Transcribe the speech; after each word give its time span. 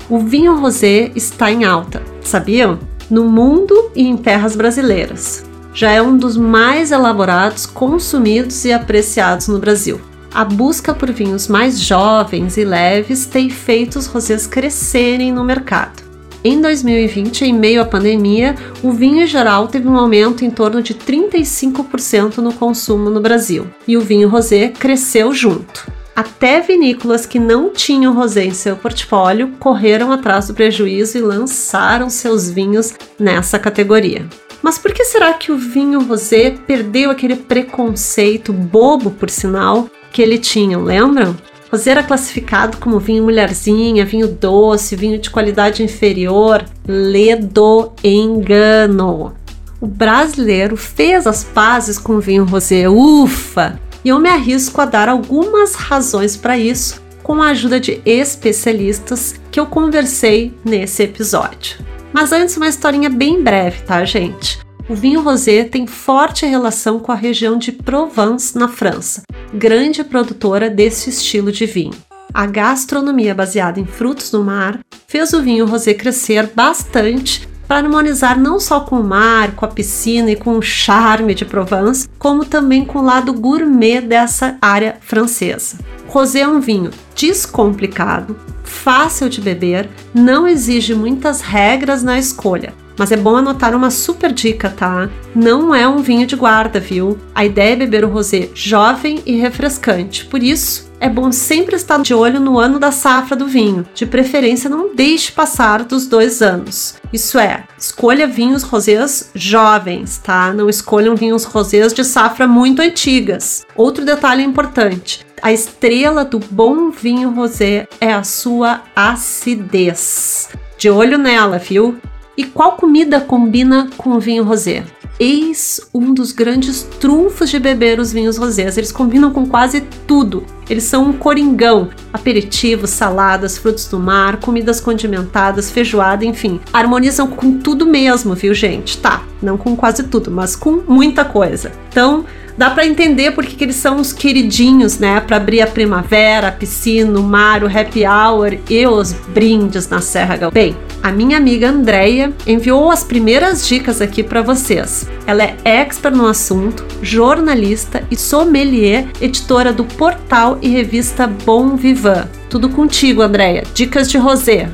O 0.10 0.20
vinho 0.20 0.58
rosé 0.58 1.12
está 1.16 1.52
em 1.52 1.66
alta, 1.66 2.02
sabiam? 2.28 2.80
No 3.10 3.26
mundo 3.26 3.92
e 3.96 4.08
em 4.08 4.16
terras 4.16 4.56
brasileiras. 4.56 5.46
Já 5.74 5.92
é 5.92 6.02
um 6.02 6.18
dos 6.18 6.38
mais 6.38 6.92
elaborados, 6.92 7.66
consumidos 7.66 8.66
e 8.66 8.74
apreciados 8.74 9.48
no 9.48 9.60
Brasil. 9.60 10.00
A 10.34 10.46
busca 10.46 10.94
por 10.94 11.12
vinhos 11.12 11.48
mais 11.48 11.80
jovens 11.80 12.56
e 12.56 12.64
leves 12.64 13.26
tem 13.26 13.50
feito 13.50 14.00
os 14.00 14.08
rosés 14.08 14.48
crescerem 14.48 15.32
no 15.32 15.44
mercado. 15.44 16.04
Em 16.44 16.60
2020, 16.60 17.46
em 17.46 17.54
meio 17.54 17.82
à 17.82 17.86
pandemia, 17.86 18.56
o 18.82 18.92
vinho 18.92 19.24
em 19.24 19.28
geral 19.28 19.68
teve 19.68 19.88
um 19.88 19.96
aumento 19.96 20.44
em 20.44 20.50
torno 20.50 20.82
de 20.82 20.96
35% 20.96 22.38
no 22.38 22.54
consumo 22.54 23.10
no 23.10 23.22
Brasil, 23.22 23.68
e 23.88 23.96
o 23.96 24.02
vinho 24.02 24.28
rosé 24.28 24.70
cresceu 24.70 25.34
junto. 25.34 25.91
Até 26.16 26.60
vinícolas 26.60 27.26
que 27.26 27.40
não 27.40 27.70
tinham 27.70 28.14
rosé 28.14 28.44
em 28.44 28.54
seu 28.54 28.76
portfólio 28.76 29.54
correram 29.60 30.12
atrás 30.12 30.48
do 30.48 30.54
prejuízo 30.54 31.18
e 31.18 31.22
lançaram 31.22 32.10
seus 32.10 32.50
vinhos 32.50 32.94
nessa 33.18 33.58
categoria. 33.58 34.28
Mas 34.62 34.78
por 34.78 34.94
que 34.94 35.04
será 35.06 35.34
que 35.34 35.52
o 35.52 35.58
vinho 35.58 36.04
rosé 36.04 36.52
perdeu 36.52 37.10
aquele 37.10 37.36
preconceito 37.36 38.54
bobo, 38.54 39.10
por 39.12 39.30
sinal, 39.30 39.88
que 40.12 40.22
ele 40.22 40.38
tinha, 40.38 40.78
lembram? 40.78 41.36
Rosé 41.72 41.92
era 41.92 42.04
classificado 42.04 42.78
como 42.78 43.00
vinho 43.00 43.24
mulherzinha, 43.24 44.06
vinho 44.06 44.28
doce, 44.28 44.96
vinho 44.96 45.18
de 45.18 45.30
qualidade 45.30 45.82
inferior. 45.82 46.66
Ledo 46.86 47.94
engano. 48.04 49.34
O 49.80 49.88
brasileiro 49.88 50.76
fez 50.76 51.26
as 51.26 51.44
pazes 51.44 51.98
com 51.98 52.14
o 52.14 52.20
vinho 52.20 52.44
rosé, 52.44 52.90
ufa! 52.90 53.80
E 54.04 54.10
eu 54.10 54.20
me 54.20 54.30
arrisco 54.30 54.82
a 54.82 54.86
dar 54.86 55.10
algumas 55.10 55.76
razões 55.76 56.36
para 56.36 56.58
isso 56.58 57.02
com 57.24 57.42
a 57.42 57.50
ajuda 57.50 57.80
de 57.80 58.02
especialistas 58.06 59.36
que 59.52 59.60
eu 59.60 59.66
conversei 59.66 60.54
nesse 60.66 61.04
episódio. 61.04 61.78
Mas 62.12 62.32
antes, 62.32 62.58
uma 62.58 62.68
historinha 62.68 63.10
bem 63.10 63.42
breve, 63.42 63.84
tá, 63.84 64.04
gente? 64.04 64.60
O 64.90 64.96
vinho 64.96 65.22
rosé 65.22 65.64
tem 65.64 65.88
forte 65.88 66.46
relação 66.46 67.00
com 67.00 67.12
a 67.12 67.16
região 67.16 67.58
de 67.58 67.72
Provence, 67.72 68.58
na 68.58 68.68
França, 68.68 69.22
grande 69.54 70.04
produtora 70.04 70.70
desse 70.70 71.10
estilo 71.10 71.52
de 71.52 71.66
vinho. 71.66 71.94
A 72.34 72.46
gastronomia 72.46 73.36
baseada 73.36 73.80
em 73.80 73.86
frutos 73.86 74.32
do 74.32 74.44
mar 74.44 74.80
fez 75.08 75.32
o 75.34 75.42
vinho 75.42 75.66
rosé 75.66 75.94
crescer 75.94 76.50
bastante 76.54 77.48
para 77.72 77.78
harmonizar 77.78 78.38
não 78.38 78.60
só 78.60 78.82
com 78.82 79.00
o 79.00 79.04
mar, 79.04 79.52
com 79.56 79.64
a 79.64 79.70
piscina 79.70 80.30
e 80.30 80.36
com 80.36 80.58
o 80.58 80.62
charme 80.62 81.34
de 81.34 81.46
Provence, 81.46 82.06
como 82.20 82.44
também 82.44 82.84
com 82.84 83.00
o 83.00 83.02
lado 83.02 83.32
gourmet 83.32 84.02
dessa 84.02 84.58
área 84.62 84.98
francesa. 85.00 85.78
Rosé 86.06 86.42
é 86.42 86.48
um 86.50 86.60
vinho 86.60 86.92
descomplicado, 87.16 88.36
fácil 88.62 89.30
de 89.30 89.40
beber, 89.40 89.88
não 90.14 90.46
exige 90.46 90.94
muitas 90.94 91.40
regras 91.40 92.04
na 92.04 92.20
escolha. 92.20 92.74
Mas 92.98 93.10
é 93.10 93.16
bom 93.16 93.38
anotar 93.38 93.74
uma 93.74 93.90
super 93.90 94.34
dica, 94.34 94.70
tá? 94.70 95.10
Não 95.34 95.74
é 95.74 95.88
um 95.88 96.00
vinho 96.00 96.28
de 96.28 96.36
guarda, 96.36 96.78
viu? 96.78 97.18
A 97.34 97.46
ideia 97.46 97.72
é 97.72 97.78
beber 97.78 98.04
o 98.04 98.10
rosé 98.10 98.50
jovem 98.54 99.24
e 99.26 99.38
refrescante. 99.38 100.26
Por 100.26 100.44
isso, 100.44 100.91
é 101.02 101.10
bom 101.10 101.32
sempre 101.32 101.76
estar 101.76 102.00
de 102.00 102.14
olho 102.14 102.40
no 102.40 102.60
ano 102.60 102.78
da 102.78 102.92
safra 102.92 103.36
do 103.36 103.48
vinho. 103.48 103.84
De 103.96 104.06
preferência, 104.06 104.70
não 104.70 104.96
deixe 104.96 105.32
passar 105.32 105.84
dos 105.84 106.06
dois 106.06 106.44
anos. 106.44 106.96
Isso 107.12 107.40
é, 107.40 107.64
escolha 107.76 108.28
vinhos 108.28 108.62
rosés 108.62 109.32
jovens, 109.34 110.20
tá? 110.20 110.54
Não 110.54 110.70
escolham 110.70 111.16
vinhos 111.16 111.44
rosés 111.44 111.92
de 111.92 112.04
safra 112.04 112.48
muito 112.48 112.84
antigas. 112.84 113.66
Outro 113.76 114.06
detalhe 114.06 114.44
importante: 114.44 115.26
a 115.42 115.52
estrela 115.52 116.24
do 116.24 116.38
bom 116.38 116.92
vinho 116.92 117.32
rosé 117.32 117.88
é 118.00 118.14
a 118.14 118.24
sua 118.24 118.84
acidez. 118.96 120.50
De 120.78 120.88
olho 120.88 121.18
nela, 121.18 121.58
viu? 121.58 121.98
E 122.38 122.44
qual 122.44 122.74
comida 122.74 123.20
combina 123.20 123.90
com 123.98 124.12
o 124.12 124.20
vinho 124.20 124.44
rosé? 124.44 124.84
Eis 125.22 125.80
um 125.94 126.16
dos 126.16 126.32
grandes 126.32 126.82
trunfos 127.00 127.52
de 127.52 127.60
beber 127.60 128.00
os 128.00 128.12
vinhos 128.12 128.38
rosés. 128.38 128.76
Eles 128.76 128.92
combinam 128.92 129.32
com 129.32 129.46
quase 129.46 129.82
tudo. 130.08 130.44
Eles 130.68 130.84
são 130.84 131.10
um 131.10 131.14
coringão: 131.14 131.90
aperitivos, 132.12 132.90
saladas, 132.90 133.58
frutos 133.58 133.86
do 133.86 134.00
mar, 134.00 134.38
comidas 134.38 134.82
condimentadas, 134.82 135.70
feijoada, 135.70 136.26
enfim. 136.26 136.60
Harmonizam 136.74 137.28
com 137.28 137.60
tudo 137.60 137.86
mesmo, 137.86 138.34
viu, 138.34 138.54
gente? 138.56 138.98
Tá, 138.98 139.24
não 139.42 139.58
com 139.58 139.76
quase 139.76 140.04
tudo, 140.04 140.32
mas 140.32 140.56
com 140.56 140.82
muita 140.88 141.24
coisa. 141.24 141.72
Então, 141.90 142.26
dá 142.58 142.72
para 142.72 142.88
entender 142.88 143.32
porque 143.32 143.56
que 143.56 143.64
eles 143.64 143.76
são 143.76 143.98
os 143.98 144.12
queridinhos, 144.12 144.98
né? 144.98 145.20
Para 145.20 145.38
abrir 145.38 145.62
a 145.62 145.68
primavera, 145.68 146.48
a 146.48 146.52
piscina, 146.52 147.20
o 147.20 147.24
mar, 147.24 147.64
o 147.64 147.68
happy 147.68 148.06
hour 148.08 148.58
e 148.68 148.88
os 148.88 149.14
brindes 149.14 149.88
na 149.88 150.02
Serra 150.02 150.36
Gaúcha. 150.36 150.76
A 151.04 151.12
minha 151.12 151.36
amiga 151.36 151.68
Andreia 151.68 152.32
enviou 152.46 152.92
as 152.92 153.04
primeiras 153.04 153.68
dicas 153.68 154.02
aqui 154.02 154.22
para 154.22 154.44
vocês. 154.44 155.10
Ela 155.26 155.44
é 155.44 155.58
expert 155.64 156.16
no 156.16 156.28
assunto, 156.28 156.86
jornalista 157.02 158.04
e 158.12 158.16
sommelier, 158.16 159.08
editora 159.20 159.74
do 159.74 159.84
portal 159.84 160.60
e 160.62 160.70
revista 160.70 161.26
Bom 161.26 161.76
Vivan. 161.76 162.28
Tudo 162.52 162.70
contigo, 162.70 163.24
Andreia. 163.24 163.64
Dicas 163.74 164.12
de 164.12 164.20
rosé. 164.20 164.70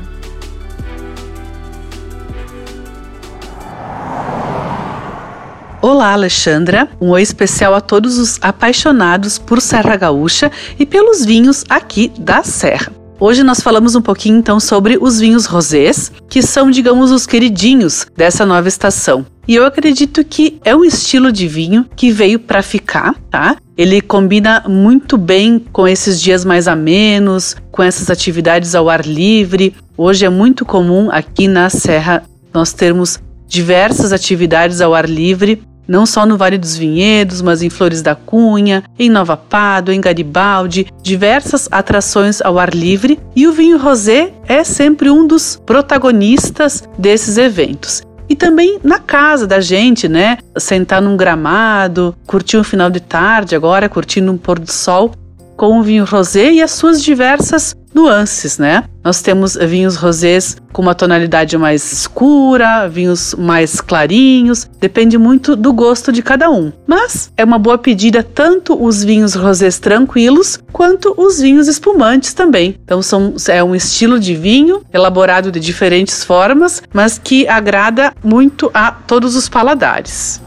Olá, 5.80 6.12
Alexandra. 6.12 6.90
Um 7.00 7.08
oi 7.08 7.22
especial 7.22 7.74
a 7.74 7.80
todos 7.80 8.18
os 8.18 8.38
apaixonados 8.42 9.38
por 9.38 9.62
Serra 9.62 9.96
Gaúcha 9.96 10.52
e 10.78 10.84
pelos 10.84 11.24
vinhos 11.24 11.64
aqui 11.70 12.12
da 12.18 12.42
Serra. 12.42 12.97
Hoje 13.20 13.42
nós 13.42 13.60
falamos 13.60 13.96
um 13.96 14.00
pouquinho 14.00 14.38
então 14.38 14.60
sobre 14.60 14.96
os 15.00 15.18
vinhos 15.18 15.44
rosés, 15.44 16.12
que 16.28 16.40
são, 16.40 16.70
digamos, 16.70 17.10
os 17.10 17.26
queridinhos 17.26 18.06
dessa 18.16 18.46
nova 18.46 18.68
estação. 18.68 19.26
E 19.46 19.56
eu 19.56 19.66
acredito 19.66 20.24
que 20.24 20.60
é 20.64 20.76
um 20.76 20.84
estilo 20.84 21.32
de 21.32 21.48
vinho 21.48 21.84
que 21.96 22.12
veio 22.12 22.38
para 22.38 22.62
ficar, 22.62 23.14
tá? 23.28 23.56
Ele 23.76 24.00
combina 24.00 24.62
muito 24.68 25.18
bem 25.18 25.58
com 25.72 25.88
esses 25.88 26.20
dias 26.20 26.44
mais 26.44 26.68
amenos, 26.68 27.56
com 27.72 27.82
essas 27.82 28.08
atividades 28.08 28.76
ao 28.76 28.88
ar 28.88 29.04
livre. 29.04 29.74
Hoje 29.96 30.24
é 30.24 30.28
muito 30.28 30.64
comum 30.64 31.08
aqui 31.10 31.48
na 31.48 31.68
Serra 31.70 32.22
nós 32.54 32.72
termos 32.72 33.18
diversas 33.48 34.12
atividades 34.12 34.80
ao 34.80 34.94
ar 34.94 35.08
livre 35.08 35.62
não 35.88 36.04
só 36.04 36.26
no 36.26 36.36
Vale 36.36 36.58
dos 36.58 36.76
Vinhedos, 36.76 37.40
mas 37.40 37.62
em 37.62 37.70
Flores 37.70 38.02
da 38.02 38.14
Cunha, 38.14 38.84
em 38.98 39.08
Nova 39.08 39.36
Pádua, 39.36 39.94
em 39.94 40.00
Garibaldi, 40.00 40.86
diversas 41.02 41.66
atrações 41.70 42.42
ao 42.42 42.58
ar 42.58 42.74
livre, 42.74 43.18
e 43.34 43.48
o 43.48 43.52
vinho 43.52 43.78
rosé 43.78 44.32
é 44.46 44.62
sempre 44.62 45.10
um 45.10 45.26
dos 45.26 45.60
protagonistas 45.64 46.86
desses 46.98 47.38
eventos. 47.38 48.02
E 48.28 48.36
também 48.36 48.78
na 48.84 48.98
casa 48.98 49.46
da 49.46 49.58
gente, 49.58 50.06
né? 50.06 50.36
Sentar 50.58 51.00
num 51.00 51.16
gramado, 51.16 52.14
curtir 52.26 52.58
um 52.58 52.64
final 52.64 52.90
de 52.90 53.00
tarde 53.00 53.56
agora, 53.56 53.88
curtindo 53.88 54.30
um 54.30 54.36
pôr 54.36 54.58
do 54.58 54.70
sol 54.70 55.12
com 55.56 55.80
o 55.80 55.82
vinho 55.82 56.04
rosé 56.04 56.52
e 56.52 56.62
as 56.62 56.70
suas 56.70 57.02
diversas 57.02 57.74
nuances, 57.92 58.58
né? 58.58 58.84
Nós 59.02 59.22
temos 59.22 59.56
vinhos 59.56 59.96
rosés 59.96 60.56
com 60.72 60.82
uma 60.82 60.94
tonalidade 60.94 61.56
mais 61.56 61.92
escura, 61.92 62.88
vinhos 62.88 63.34
mais 63.34 63.80
clarinhos, 63.80 64.68
depende 64.78 65.16
muito 65.16 65.56
do 65.56 65.72
gosto 65.72 66.12
de 66.12 66.22
cada 66.22 66.50
um. 66.50 66.72
Mas 66.86 67.32
é 67.36 67.44
uma 67.44 67.58
boa 67.58 67.78
pedida 67.78 68.22
tanto 68.22 68.80
os 68.80 69.02
vinhos 69.02 69.34
rosés 69.34 69.78
tranquilos 69.78 70.58
quanto 70.72 71.14
os 71.16 71.40
vinhos 71.40 71.68
espumantes 71.68 72.34
também. 72.34 72.76
Então 72.84 73.00
são, 73.00 73.34
é 73.48 73.62
um 73.64 73.74
estilo 73.74 74.20
de 74.20 74.34
vinho 74.34 74.82
elaborado 74.92 75.50
de 75.50 75.60
diferentes 75.60 76.22
formas, 76.22 76.82
mas 76.92 77.18
que 77.18 77.48
agrada 77.48 78.12
muito 78.22 78.70
a 78.74 78.90
todos 78.92 79.34
os 79.36 79.48
paladares. 79.48 80.40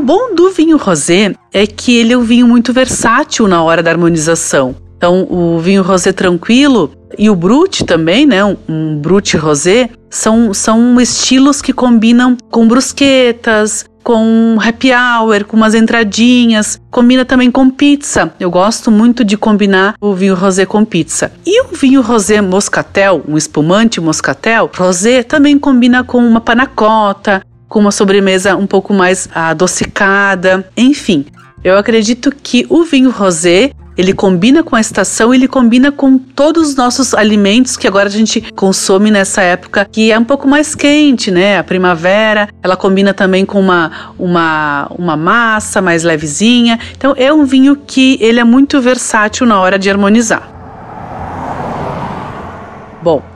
O 0.00 0.02
bom 0.02 0.34
do 0.34 0.50
vinho 0.50 0.78
rosé 0.78 1.34
é 1.52 1.66
que 1.66 1.94
ele 1.94 2.14
é 2.14 2.16
um 2.16 2.22
vinho 2.22 2.48
muito 2.48 2.72
versátil 2.72 3.46
na 3.46 3.62
hora 3.62 3.82
da 3.82 3.90
harmonização. 3.90 4.74
Então, 4.96 5.26
o 5.28 5.58
vinho 5.58 5.82
rosé 5.82 6.10
tranquilo 6.10 6.90
e 7.18 7.28
o 7.28 7.36
brut 7.36 7.84
também, 7.84 8.24
né, 8.24 8.42
um, 8.42 8.56
um 8.66 8.96
brut 8.96 9.36
rosé, 9.36 9.90
são, 10.08 10.54
são 10.54 10.98
estilos 10.98 11.60
que 11.60 11.74
combinam 11.74 12.34
com 12.50 12.66
brusquetas, 12.66 13.84
com 14.02 14.56
happy 14.58 14.90
hour, 14.90 15.44
com 15.44 15.58
umas 15.58 15.74
entradinhas, 15.74 16.80
combina 16.90 17.26
também 17.26 17.50
com 17.50 17.68
pizza. 17.68 18.32
Eu 18.40 18.50
gosto 18.50 18.90
muito 18.90 19.22
de 19.22 19.36
combinar 19.36 19.96
o 20.00 20.14
vinho 20.14 20.34
rosé 20.34 20.64
com 20.64 20.82
pizza. 20.82 21.30
E 21.44 21.62
o 21.62 21.76
vinho 21.76 22.00
rosé 22.00 22.40
moscatel, 22.40 23.22
um 23.28 23.36
espumante 23.36 24.00
moscatel, 24.00 24.70
rosé 24.74 25.22
também 25.22 25.58
combina 25.58 26.02
com 26.02 26.26
uma 26.26 26.40
panacota, 26.40 27.42
com 27.70 27.78
uma 27.78 27.92
sobremesa 27.92 28.56
um 28.56 28.66
pouco 28.66 28.92
mais 28.92 29.28
adocicada, 29.32 30.68
enfim. 30.76 31.24
Eu 31.62 31.78
acredito 31.78 32.30
que 32.42 32.66
o 32.68 32.82
vinho 32.82 33.10
rosé 33.10 33.70
ele 33.96 34.14
combina 34.14 34.62
com 34.62 34.74
a 34.74 34.80
estação, 34.80 35.32
ele 35.32 35.46
combina 35.46 35.92
com 35.92 36.16
todos 36.16 36.70
os 36.70 36.74
nossos 36.74 37.12
alimentos 37.12 37.76
que 37.76 37.86
agora 37.86 38.08
a 38.08 38.10
gente 38.10 38.40
consome 38.56 39.10
nessa 39.10 39.42
época 39.42 39.84
que 39.84 40.10
é 40.10 40.18
um 40.18 40.24
pouco 40.24 40.48
mais 40.48 40.74
quente, 40.74 41.30
né? 41.30 41.58
A 41.58 41.64
primavera, 41.64 42.48
ela 42.62 42.76
combina 42.76 43.12
também 43.12 43.44
com 43.44 43.60
uma, 43.60 44.14
uma, 44.18 44.90
uma 44.98 45.16
massa 45.16 45.82
mais 45.82 46.02
levezinha. 46.02 46.78
Então 46.96 47.14
é 47.16 47.32
um 47.32 47.44
vinho 47.44 47.76
que 47.76 48.16
ele 48.20 48.40
é 48.40 48.44
muito 48.44 48.80
versátil 48.80 49.46
na 49.46 49.60
hora 49.60 49.78
de 49.78 49.90
harmonizar. 49.90 50.59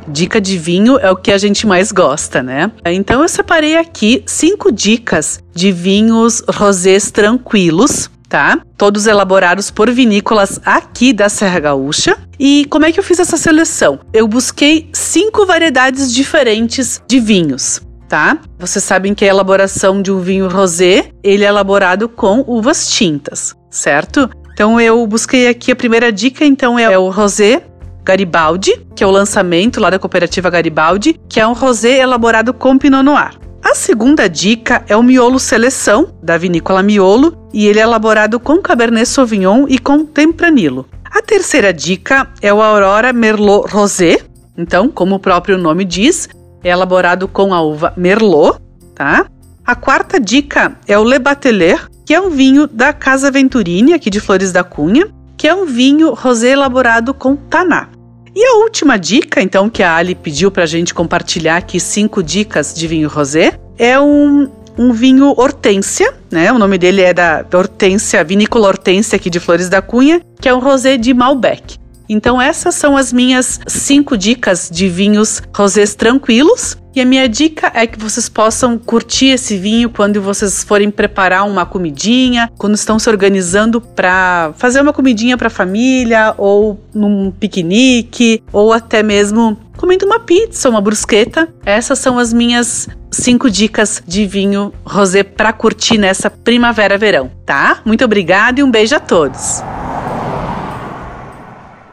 Dica 0.07 0.41
de 0.41 0.59
vinho 0.59 0.99
é 0.99 1.11
o 1.11 1.17
que 1.17 1.33
a 1.33 1.39
gente 1.39 1.67
mais 1.67 1.91
gosta, 1.91 2.43
né? 2.43 2.71
Então 2.87 3.23
eu 3.23 3.29
separei 3.29 3.77
aqui 3.77 4.23
cinco 4.27 4.71
dicas 4.71 5.41
de 5.55 5.73
vinhos 5.73 6.43
rosés 6.49 7.11
tranquilos, 7.11 8.11
tá? 8.29 8.59
Todos 8.77 9.07
elaborados 9.07 9.71
por 9.71 9.91
vinícolas 9.91 10.61
aqui 10.65 11.13
da 11.13 11.29
Serra 11.29 11.61
Gaúcha. 11.61 12.19
E 12.39 12.67
como 12.69 12.85
é 12.85 12.93
que 12.93 12.99
eu 12.99 13.05
fiz 13.05 13.19
essa 13.19 13.37
seleção? 13.37 14.01
Eu 14.13 14.27
busquei 14.29 14.89
cinco 14.93 15.47
variedades 15.47 16.13
diferentes 16.13 17.01
de 17.09 17.21
vinhos. 17.21 17.81
Tá? 18.07 18.39
Vocês 18.59 18.85
sabem 18.85 19.15
que 19.15 19.25
a 19.25 19.29
elaboração 19.29 20.01
de 20.01 20.13
um 20.13 20.21
vinho 20.21 20.47
rosé, 20.47 21.09
ele 21.23 21.43
é 21.43 21.49
elaborado 21.49 22.09
com 22.09 22.45
uvas 22.47 22.91
tintas, 22.91 23.57
certo? 23.71 24.31
Então 24.53 24.81
eu 24.81 25.05
busquei 25.05 25.49
aqui 25.49 25.73
a 25.73 25.77
primeira 25.77 26.13
dica, 26.13 26.45
então 26.45 26.79
é 26.79 26.97
o 26.97 27.11
rosé 27.11 27.65
Garibaldi, 28.05 28.85
que 28.95 29.03
é 29.03 29.07
o 29.07 29.11
lançamento 29.11 29.81
lá 29.81 29.89
da 29.91 29.99
cooperativa 29.99 30.51
Garibaldi, 30.51 31.19
que 31.29 31.41
é 31.41 31.47
um 31.47 31.55
rosé 31.55 31.99
elaborado 31.99 32.53
com 32.53 32.77
Pinot 32.77 33.03
Noir. 33.03 33.39
A 33.65 33.75
segunda 33.75 34.29
dica 34.29 34.85
é 34.87 34.95
o 34.95 35.03
Miolo 35.03 35.41
Seleção, 35.41 36.13
da 36.23 36.37
vinícola 36.37 36.83
Miolo, 36.83 37.49
e 37.53 37.67
ele 37.67 37.81
é 37.81 37.83
elaborado 37.83 38.39
com 38.39 38.61
Cabernet 38.61 39.09
Sauvignon 39.09 39.65
e 39.69 39.79
com 39.79 40.05
Tempranillo. 40.05 40.87
A 41.11 41.23
terceira 41.23 41.73
dica 41.73 42.29
é 42.43 42.53
o 42.53 42.61
Aurora 42.61 43.13
Merlot 43.13 43.73
Rosé. 43.73 44.19
Então, 44.57 44.91
como 44.91 45.15
o 45.15 45.19
próprio 45.19 45.57
nome 45.57 45.85
diz, 45.85 46.29
é 46.63 46.71
elaborado 46.71 47.27
com 47.27 47.55
a 47.55 47.63
uva 47.63 47.95
Merlot, 47.97 48.59
tá? 48.95 49.27
A 49.65 49.75
quarta 49.75 50.21
dica 50.21 50.77
é 50.87 50.99
o 50.99 51.05
Le 51.05 51.19
Bateler, 51.19 51.89
que 52.05 52.13
é 52.13 52.21
um 52.21 52.29
vinho 52.29 52.67
da 52.67 52.93
Casa 52.93 53.31
Venturini, 53.31 53.95
aqui 53.95 54.11
de 54.11 54.21
Flores 54.21 54.53
da 54.53 54.63
Cunha, 54.63 55.09
que 55.39 55.49
é 55.49 55.55
um 55.55 55.65
vinho 55.65 56.13
rosé 56.13 56.51
elaborado 56.51 57.15
com 57.15 57.35
taná. 57.35 57.89
E 58.37 58.45
a 58.45 58.55
última 58.57 58.99
dica, 58.99 59.41
então, 59.41 59.71
que 59.71 59.83
a 59.83 59.95
Ali 59.95 60.15
pediu 60.15 60.51
para 60.51 60.65
a 60.65 60.67
gente 60.67 60.93
compartilhar 60.93 61.57
aqui 61.57 61.79
cinco 61.79 62.23
dicas 62.23 62.75
de 62.75 62.89
vinho 62.89 63.09
rosé, 63.09 63.59
é 63.79 63.99
um, 64.01 64.51
um 64.77 64.93
vinho 64.93 65.33
Hortência, 65.37 66.13
né? 66.31 66.53
O 66.53 66.59
nome 66.59 66.77
dele 66.77 67.03
é 67.03 67.15
da 67.15 67.47
Hortência, 67.53 68.25
Vinícola 68.25 68.69
Hortência 68.69 69.17
aqui 69.17 69.31
de 69.31 69.39
Flores 69.39 69.69
da 69.69 69.81
Cunha, 69.81 70.21
que 70.41 70.49
é 70.49 70.55
um 70.55 70.59
rosé 70.59 70.97
de 70.97 71.15
Malbec. 71.15 71.79
Então 72.09 72.41
essas 72.41 72.75
são 72.75 72.97
as 72.97 73.13
minhas 73.13 73.61
cinco 73.67 74.17
dicas 74.17 74.69
de 74.73 74.89
vinhos 74.89 75.43
rosés 75.55 75.95
tranquilos. 75.95 76.77
E 76.95 77.01
a 77.01 77.05
minha 77.05 77.29
dica 77.29 77.73
é 77.75 77.89
que 77.89 77.99
vocês 77.99 78.29
possam 78.29 78.79
curtir 78.79 79.31
esse 79.31 79.57
vinho 79.57 79.91
quando 79.91 80.23
vocês 80.23 80.63
forem 80.63 80.93
preparar 80.93 81.45
uma 81.45 81.67
comidinha, 81.67 82.49
quando 82.57 82.75
estão 82.75 83.01
se 83.01 83.11
organizando 83.11 83.81
para 83.81 84.53
fazer 84.57 84.81
uma 84.81 84.93
comidinha 84.93 85.37
para 85.37 85.49
a 85.49 85.51
família, 85.51 86.35
ou 86.39 86.79
num 86.95 87.33
piquenique, 87.33 88.41
ou 88.53 88.73
até 88.73 89.03
mesmo 89.03 89.59
comendo 89.77 90.07
uma 90.07 90.21
pizza, 90.21 90.71
uma 90.71 90.81
brusqueta. 90.81 91.49
Essas 91.67 91.99
são 91.99 92.17
as 92.17 92.33
minhas 92.33 92.89
cinco 93.11 93.51
dicas 93.51 94.01
de 94.07 94.25
vinho 94.25 94.73
rosé 94.85 95.25
para 95.25 95.53
curtir 95.53 95.99
nessa 95.99 96.31
primavera-verão, 96.31 97.31
tá? 97.45 97.81
Muito 97.85 98.05
obrigada 98.05 98.61
e 98.61 98.63
um 98.63 98.71
beijo 98.71 98.95
a 98.95 99.01
todos. 99.01 99.63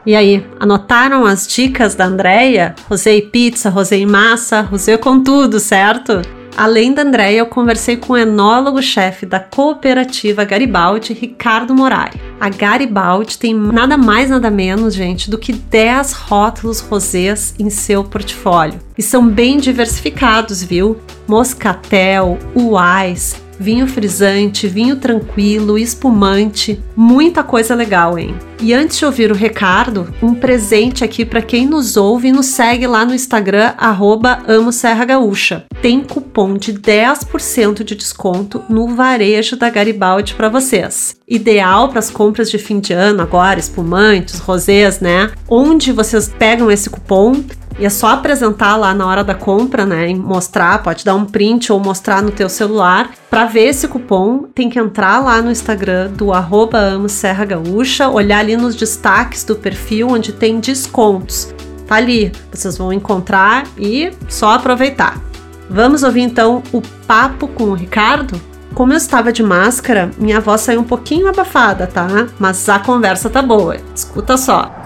E 0.06 0.15
aí, 0.15 0.44
anotaram 0.59 1.25
as 1.25 1.48
dicas 1.48 1.94
da 1.94 2.06
Andrea? 2.06 2.74
Rosei 2.89 3.21
pizza, 3.21 3.69
rosei 3.69 4.06
massa, 4.06 4.62
rosei 4.62 4.98
com 4.98 5.24
tudo, 5.24 5.59
certo? 5.59 6.21
Além 6.57 6.94
da 6.94 7.03
Andrea, 7.03 7.31
eu 7.38 7.45
conversei 7.45 7.95
com 7.95 8.13
o 8.13 8.18
enólogo-chefe 8.18 9.25
da 9.25 9.39
cooperativa 9.39 10.44
Garibaldi, 10.44 11.13
Ricardo 11.13 11.74
Morari. 11.74 12.19
A 12.39 12.50
Garibaldi 12.50 13.38
tem 13.38 13.53
nada 13.53 13.98
mais 13.98 14.30
nada 14.30 14.50
menos, 14.50 14.94
gente, 14.94 15.30
do 15.30 15.38
que 15.38 15.53
10 15.53 16.13
rótulos 16.13 16.80
rosés 16.81 17.56
em 17.57 17.69
seu 17.69 18.04
portfólio. 18.04 18.80
E 18.97 19.01
são 19.01 19.27
bem 19.27 19.59
diversificados, 19.59 20.62
viu? 20.62 21.00
Moscatel, 21.27 22.38
Uais, 22.56 23.42
vinho 23.61 23.85
frisante, 23.85 24.67
vinho 24.67 24.95
tranquilo, 24.95 25.77
espumante, 25.77 26.81
muita 26.95 27.43
coisa 27.43 27.75
legal, 27.75 28.17
hein? 28.17 28.35
E 28.59 28.73
antes 28.73 28.97
de 28.97 29.06
ouvir 29.06 29.31
o 29.31 29.35
Ricardo, 29.35 30.13
um 30.21 30.33
presente 30.33 31.03
aqui 31.03 31.23
para 31.23 31.41
quem 31.41 31.65
nos 31.68 31.95
ouve 31.95 32.27
e 32.27 32.31
nos 32.31 32.47
segue 32.47 32.87
lá 32.87 33.06
no 33.06 33.13
Instagram, 33.13 33.73
arroba 33.77 34.44
Amo 34.47 34.71
Serra 34.71 35.06
Gaúcha. 35.06 35.65
Tem 35.81 36.01
cupom 36.01 36.57
de 36.57 36.73
10% 36.73 37.83
de 37.83 37.95
desconto 37.95 38.63
no 38.68 38.87
varejo 38.87 39.56
da 39.56 39.69
Garibaldi 39.69 40.33
para 40.33 40.49
vocês. 40.49 41.15
Ideal 41.27 41.89
para 41.89 41.99
as 41.99 42.09
compras 42.09 42.51
de 42.51 42.57
fim 42.57 42.80
de 42.80 42.94
ano 42.94 43.21
agora, 43.21 43.59
espumantes, 43.59 44.39
rosés, 44.39 44.99
né? 44.99 45.31
Onde 45.47 45.91
vocês 45.91 46.27
pegam 46.27 46.69
esse 46.69 46.89
cupom 46.89 47.44
e 47.81 47.85
é 47.85 47.90
só 47.90 48.09
apresentar 48.09 48.76
lá 48.76 48.94
na 48.94 49.07
hora 49.07 49.23
da 49.23 49.33
compra, 49.33 49.88
né? 49.88 50.11
E 50.11 50.14
mostrar, 50.14 50.83
pode 50.83 51.04
dar 51.04 51.16
um 51.16 51.26
print 51.26 51.73
ou 51.73 51.80
mostrar 51.80 52.21
no 52.21 52.30
teu 52.30 52.47
celular. 52.47 53.09
Para 53.28 53.45
ver 53.45 53.69
esse 53.69 53.88
cupom, 53.88 54.44
tem 54.54 54.69
que 54.69 54.78
entrar 54.78 55.19
lá 55.19 55.42
no 55.42 55.50
Instagram 55.50 56.11
do 56.11 56.31
arroba 56.31 56.78
Amo 56.78 57.09
Serra 57.09 57.44
Gaúcha, 57.44 58.07
olhar 58.07 58.38
ali 58.38 58.56
nos 58.56 58.76
destaques 58.76 59.44
do 59.44 59.56
perfil 59.56 60.09
onde 60.09 60.31
tem 60.31 60.59
descontos. 60.59 61.52
Tá 61.88 61.95
ali, 61.95 62.31
vocês 62.54 62.78
vão 62.78 62.94
encontrar 62.94 63.66
e 63.76 64.11
só 64.30 64.52
aproveitar. 64.52 65.19
Vamos 65.68 66.04
ouvir 66.04 66.21
então 66.21 66.61
o 66.71 66.83
papo 67.07 67.47
com 67.47 67.64
o 67.64 67.73
Ricardo? 67.73 68.40
Como 68.76 68.94
eu 68.94 68.97
estava 68.97 69.33
de 69.33 69.42
máscara, 69.42 70.11
minha 70.19 70.40
voz 70.40 70.61
saiu 70.61 70.81
um 70.81 70.83
pouquinho 70.83 71.28
abafada, 71.28 71.88
tá? 71.88 72.28
Mas 72.38 72.69
a 72.69 72.78
conversa 72.78 73.28
tá 73.28 73.42
boa. 73.42 73.78
Escuta 73.95 74.38
só. 74.38 74.81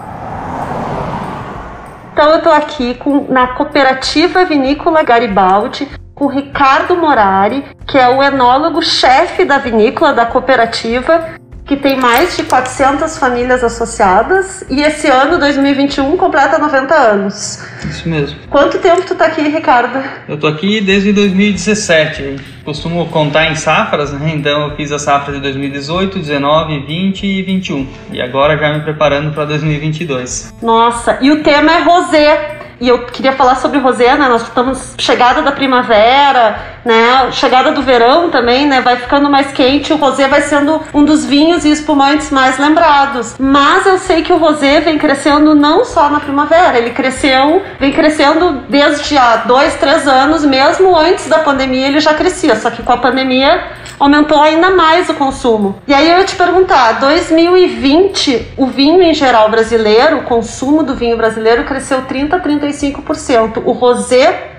Então 2.16 2.30
eu 2.30 2.38
estou 2.38 2.52
aqui 2.52 2.94
com, 2.94 3.30
na 3.30 3.48
cooperativa 3.48 4.42
vinícola 4.46 5.02
Garibaldi 5.02 5.86
com 6.14 6.24
o 6.24 6.28
Ricardo 6.28 6.96
Morari, 6.96 7.62
que 7.86 7.98
é 7.98 8.08
o 8.08 8.22
enólogo-chefe 8.22 9.44
da 9.44 9.58
vinícola 9.58 10.14
da 10.14 10.24
cooperativa, 10.24 11.34
que 11.66 11.76
tem 11.76 11.96
mais 11.96 12.36
de 12.36 12.44
400 12.44 13.18
famílias 13.18 13.64
associadas 13.64 14.64
e 14.70 14.80
esse 14.80 15.08
ano, 15.08 15.36
2021, 15.36 16.16
completa 16.16 16.58
90 16.58 16.94
anos. 16.94 17.60
Isso 17.84 18.08
mesmo. 18.08 18.38
Quanto 18.48 18.78
tempo 18.78 19.02
tu 19.02 19.16
tá 19.16 19.26
aqui, 19.26 19.42
Ricardo? 19.42 20.00
Eu 20.28 20.38
tô 20.38 20.46
aqui 20.46 20.80
desde 20.80 21.12
2017. 21.12 22.36
costumo 22.64 23.06
contar 23.08 23.50
em 23.50 23.56
safras, 23.56 24.12
né? 24.12 24.32
Então 24.34 24.68
eu 24.68 24.76
fiz 24.76 24.92
a 24.92 24.98
safra 24.98 25.34
de 25.34 25.40
2018, 25.40 26.20
19, 26.20 26.86
20 26.86 27.26
e 27.26 27.42
21. 27.42 27.88
E 28.12 28.22
agora 28.22 28.56
já 28.56 28.72
me 28.72 28.80
preparando 28.84 29.34
para 29.34 29.44
2022. 29.46 30.54
Nossa, 30.62 31.18
e 31.20 31.32
o 31.32 31.42
tema 31.42 31.72
é 31.72 31.82
rosé. 31.82 32.65
E 32.78 32.88
eu 32.88 33.06
queria 33.06 33.32
falar 33.32 33.54
sobre 33.56 33.78
rosé, 33.78 34.14
né? 34.16 34.28
Nós 34.28 34.42
estamos 34.42 34.94
chegada 34.98 35.40
da 35.40 35.50
primavera, 35.50 36.58
né? 36.84 37.30
Chegada 37.32 37.72
do 37.72 37.80
verão 37.80 38.28
também, 38.28 38.66
né? 38.66 38.82
Vai 38.82 38.96
ficando 38.96 39.30
mais 39.30 39.50
quente, 39.52 39.94
o 39.94 39.96
rosé 39.96 40.28
vai 40.28 40.42
sendo 40.42 40.82
um 40.92 41.02
dos 41.02 41.24
vinhos 41.24 41.64
e 41.64 41.70
espumantes 41.70 42.30
mais 42.30 42.58
lembrados. 42.58 43.34
Mas 43.38 43.86
eu 43.86 43.96
sei 43.96 44.22
que 44.22 44.32
o 44.32 44.36
rosé 44.36 44.80
vem 44.80 44.98
crescendo 44.98 45.54
não 45.54 45.86
só 45.86 46.10
na 46.10 46.20
primavera, 46.20 46.76
ele 46.76 46.90
cresceu, 46.90 47.62
vem 47.80 47.92
crescendo 47.92 48.62
desde 48.68 49.16
há 49.16 49.36
dois, 49.36 49.74
três 49.76 50.06
anos, 50.06 50.44
mesmo 50.44 50.94
antes 50.94 51.28
da 51.28 51.38
pandemia 51.38 51.88
ele 51.88 52.00
já 52.00 52.12
crescia, 52.12 52.56
só 52.56 52.70
que 52.70 52.82
com 52.82 52.92
a 52.92 52.98
pandemia 52.98 53.64
aumentou 53.98 54.40
ainda 54.40 54.70
mais 54.70 55.08
o 55.08 55.14
consumo. 55.14 55.80
E 55.86 55.94
aí 55.94 56.10
eu 56.10 56.18
ia 56.18 56.24
te 56.24 56.36
perguntar, 56.36 57.00
2020, 57.00 58.54
o 58.56 58.66
vinho 58.66 59.02
em 59.02 59.14
geral 59.14 59.50
brasileiro, 59.50 60.18
o 60.18 60.22
consumo 60.22 60.82
do 60.82 60.94
vinho 60.94 61.16
brasileiro 61.16 61.64
cresceu 61.64 62.02
30 62.02 62.36
a 62.36 62.40
35%. 62.40 63.62
O 63.64 63.72
rosé 63.72 64.52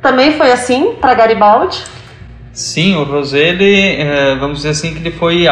também 0.00 0.36
foi 0.36 0.52
assim 0.52 0.96
para 1.00 1.14
Garibaldi? 1.14 1.82
Sim, 2.56 2.96
o 2.96 3.04
rosé, 3.04 3.50
ele, 3.50 4.00
é, 4.00 4.34
vamos 4.36 4.58
dizer 4.58 4.70
assim, 4.70 4.94
que 4.94 5.00
ele 5.00 5.10
foi 5.10 5.44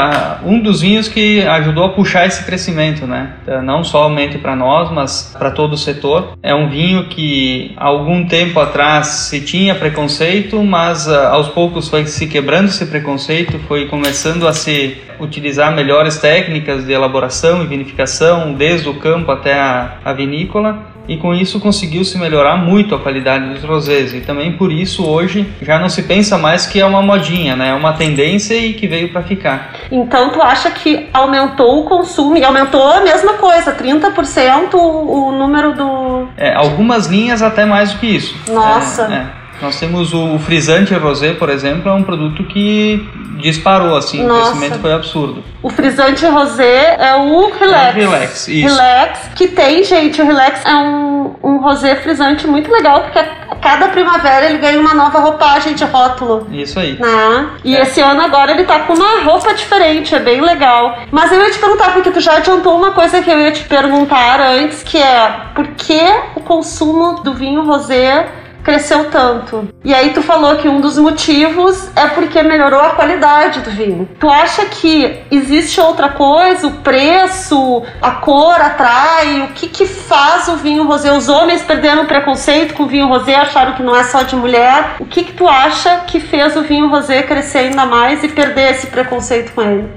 um 0.43 0.59
dos 0.59 0.81
vinhos 0.81 1.07
que 1.07 1.43
ajudou 1.43 1.85
a 1.85 1.89
puxar 1.91 2.27
esse 2.27 2.43
crescimento, 2.47 3.07
né? 3.07 3.35
Então, 3.43 3.61
não 3.63 3.85
somente 3.85 4.39
para 4.39 4.57
nós, 4.57 4.91
mas 4.91 5.35
para 5.39 5.51
todo 5.51 5.75
o 5.75 5.77
setor. 5.77 6.33
É 6.43 6.55
um 6.55 6.71
vinho 6.71 7.07
que 7.09 7.75
algum 7.77 8.25
tempo 8.27 8.59
atrás 8.59 9.07
se 9.29 9.43
tinha 9.43 9.75
preconceito, 9.75 10.63
mas 10.65 11.07
ah, 11.07 11.29
aos 11.29 11.49
poucos 11.49 11.91
foi 11.91 12.07
se 12.07 12.27
quebrando 12.27 12.69
esse 12.69 12.87
preconceito, 12.87 13.59
foi 13.69 13.87
começando 13.87 14.49
a 14.49 14.55
se 14.55 14.97
utilizar 15.21 15.75
melhores 15.77 16.17
técnicas 16.17 16.87
de 16.87 16.93
elaboração 16.93 17.63
e 17.63 17.67
vinificação, 17.67 18.55
desde 18.55 18.89
o 18.89 18.95
campo 18.95 19.31
até 19.31 19.53
a 19.53 20.13
vinícola 20.17 20.94
e 21.09 21.17
com 21.17 21.35
isso 21.35 21.61
conseguiu-se 21.61 22.19
melhorar 22.19 22.57
muito 22.57 22.95
a 22.95 22.99
qualidade 22.99 23.53
dos 23.53 23.63
rosés 23.63 24.15
e 24.15 24.21
também 24.21 24.53
por 24.53 24.73
isso 24.73 25.05
hoje 25.05 25.47
já 25.61 25.79
não 25.79 25.89
se 25.89 26.03
pensa 26.03 26.39
mais 26.39 26.67
que 26.67 26.81
é 26.81 26.87
uma 26.87 27.03
modinha, 27.03 27.57
né? 27.57 27.71
É 27.71 27.75
uma 27.75 27.93
tendência 27.93 28.55
e 28.55 28.75
que 28.75 28.87
veio 28.87 29.11
para 29.11 29.23
ficar. 29.23 29.73
Então 29.91 30.31
tu 30.31 30.41
acha 30.41 30.71
que 30.71 31.09
aumentou 31.13 31.81
o 31.81 31.85
consumo 31.85 32.37
e 32.37 32.45
aumentou 32.45 32.83
a 32.83 33.01
mesma 33.01 33.35
coisa, 33.35 33.75
30% 33.75 34.75
o, 34.75 35.29
o 35.29 35.33
número 35.33 35.75
do 35.75 36.29
é, 36.37 36.55
algumas 36.55 37.07
linhas 37.07 37.43
até 37.43 37.65
mais 37.65 37.93
do 37.93 37.99
que 37.99 38.07
isso. 38.07 38.37
Nossa. 38.49 39.03
É, 39.03 39.15
é. 39.15 39.44
Nós 39.61 39.79
temos 39.79 40.13
o 40.13 40.39
frisante 40.39 40.95
rosé, 40.95 41.33
por 41.33 41.49
exemplo, 41.49 41.91
é 41.91 41.93
um 41.93 42.03
produto 42.03 42.45
que 42.45 43.07
disparou, 43.41 43.97
assim, 43.97 44.23
Nossa. 44.23 44.41
o 44.41 44.45
crescimento 44.45 44.81
foi 44.81 44.93
absurdo. 44.93 45.45
O 45.63 45.71
frisante 45.71 46.25
rosé 46.27 46.97
é 46.99 47.15
o 47.17 47.51
Relax. 47.51 47.87
É 47.87 47.91
o 47.91 48.11
Relax, 48.11 48.49
isso. 48.49 48.69
Relax, 48.69 49.31
que 49.35 49.49
tem, 49.49 49.83
gente, 49.85 50.21
o 50.21 50.27
Relax 50.27 50.65
é 50.65 50.75
um, 50.75 51.35
um 51.43 51.57
rosé 51.59 51.97
frisante 51.97 52.47
muito 52.47 52.71
legal, 52.71 53.03
porque 53.03 53.19
a 53.19 53.57
cada 53.57 53.89
primavera 53.89 54.47
ele 54.47 54.59
ganha 54.59 54.79
uma 54.79 54.95
nova 54.95 55.19
roupagem 55.21 55.75
de 55.75 55.85
rótulo. 55.85 56.47
Isso 56.53 56.79
aí. 56.79 56.99
Né? 56.99 57.51
E 57.65 57.77
é. 57.77 57.83
esse 57.83 58.01
ano 58.01 58.21
agora 58.21 58.53
ele 58.53 58.65
tá 58.65 58.81
com 58.81 58.93
uma 58.93 59.23
roupa 59.23 59.55
diferente, 59.55 60.15
é 60.15 60.21
bem 60.21 60.41
legal. 60.41 60.99
Mas 61.11 61.33
eu 61.33 61.43
ia 61.43 61.51
te 61.51 61.59
perguntar, 61.59 61.93
porque 61.93 62.11
tu 62.11 62.21
já 62.21 62.37
adiantou 62.37 62.77
uma 62.77 62.93
coisa 62.93 63.23
que 63.23 63.31
eu 63.31 63.39
ia 63.39 63.53
te 63.53 63.65
perguntar 63.65 64.41
antes, 64.41 64.83
que 64.83 64.99
é 64.99 65.41
por 65.55 65.67
que 65.69 66.01
o 66.35 66.41
consumo 66.41 67.23
do 67.23 67.33
vinho 67.33 67.65
rosé 67.65 68.27
cresceu 68.65 69.11
tanto. 69.11 69.69
E 69.85 69.95
aí 69.95 70.11
tu 70.11 70.23
falou 70.23 70.57
que 70.57 70.67
um 70.67 70.81
dos 70.81 70.97
motivos 70.97 71.91
é 71.95 72.07
porque 72.09 72.43
melhorou 72.43 72.81
a 72.81 72.91
qualidade 72.91 73.61
do 73.61 73.71
vinho. 73.71 74.09
Tu 74.19 74.29
acha 74.29 74.65
que 74.65 75.21
existe 75.31 75.81
outra 75.81 76.09
coisa? 76.09 76.67
O 76.67 76.73
preço, 76.77 77.83
a 78.01 78.13
cor 78.13 78.59
atrai? 78.59 79.43
O 79.43 79.49
que 79.49 79.69
que 79.69 79.87
faz 79.87 80.49
o 80.49 80.57
vinho 80.57 80.85
rosé? 80.85 81.13
Os 81.13 81.29
homens 81.29 81.63
perderam 81.63 82.05
o 82.05 82.07
preconceito 82.07 82.75
com 82.75 82.85
o 82.85 82.89
vinho 82.89 83.07
rosé, 83.07 83.37
acharam 83.37 83.75
que 83.75 83.83
não 83.83 83.95
é 83.95 84.03
só 84.05 84.23
de 84.23 84.35
mulher. 84.35 84.97
O 84.99 85.05
que 85.05 85.25
que 85.25 85.33
tu 85.33 85.47
acha 85.47 85.99
que 86.07 86.19
fez 86.19 86.57
o 86.57 86.63
vinho 86.63 86.89
rosé 86.89 87.23
crescer 87.23 87.59
ainda 87.59 87.85
mais 87.85 88.25
e 88.25 88.29
perder 88.29 88.71
esse 88.71 88.87
preconceito 88.87 89.53
com 89.53 89.63
ele? 89.63 89.89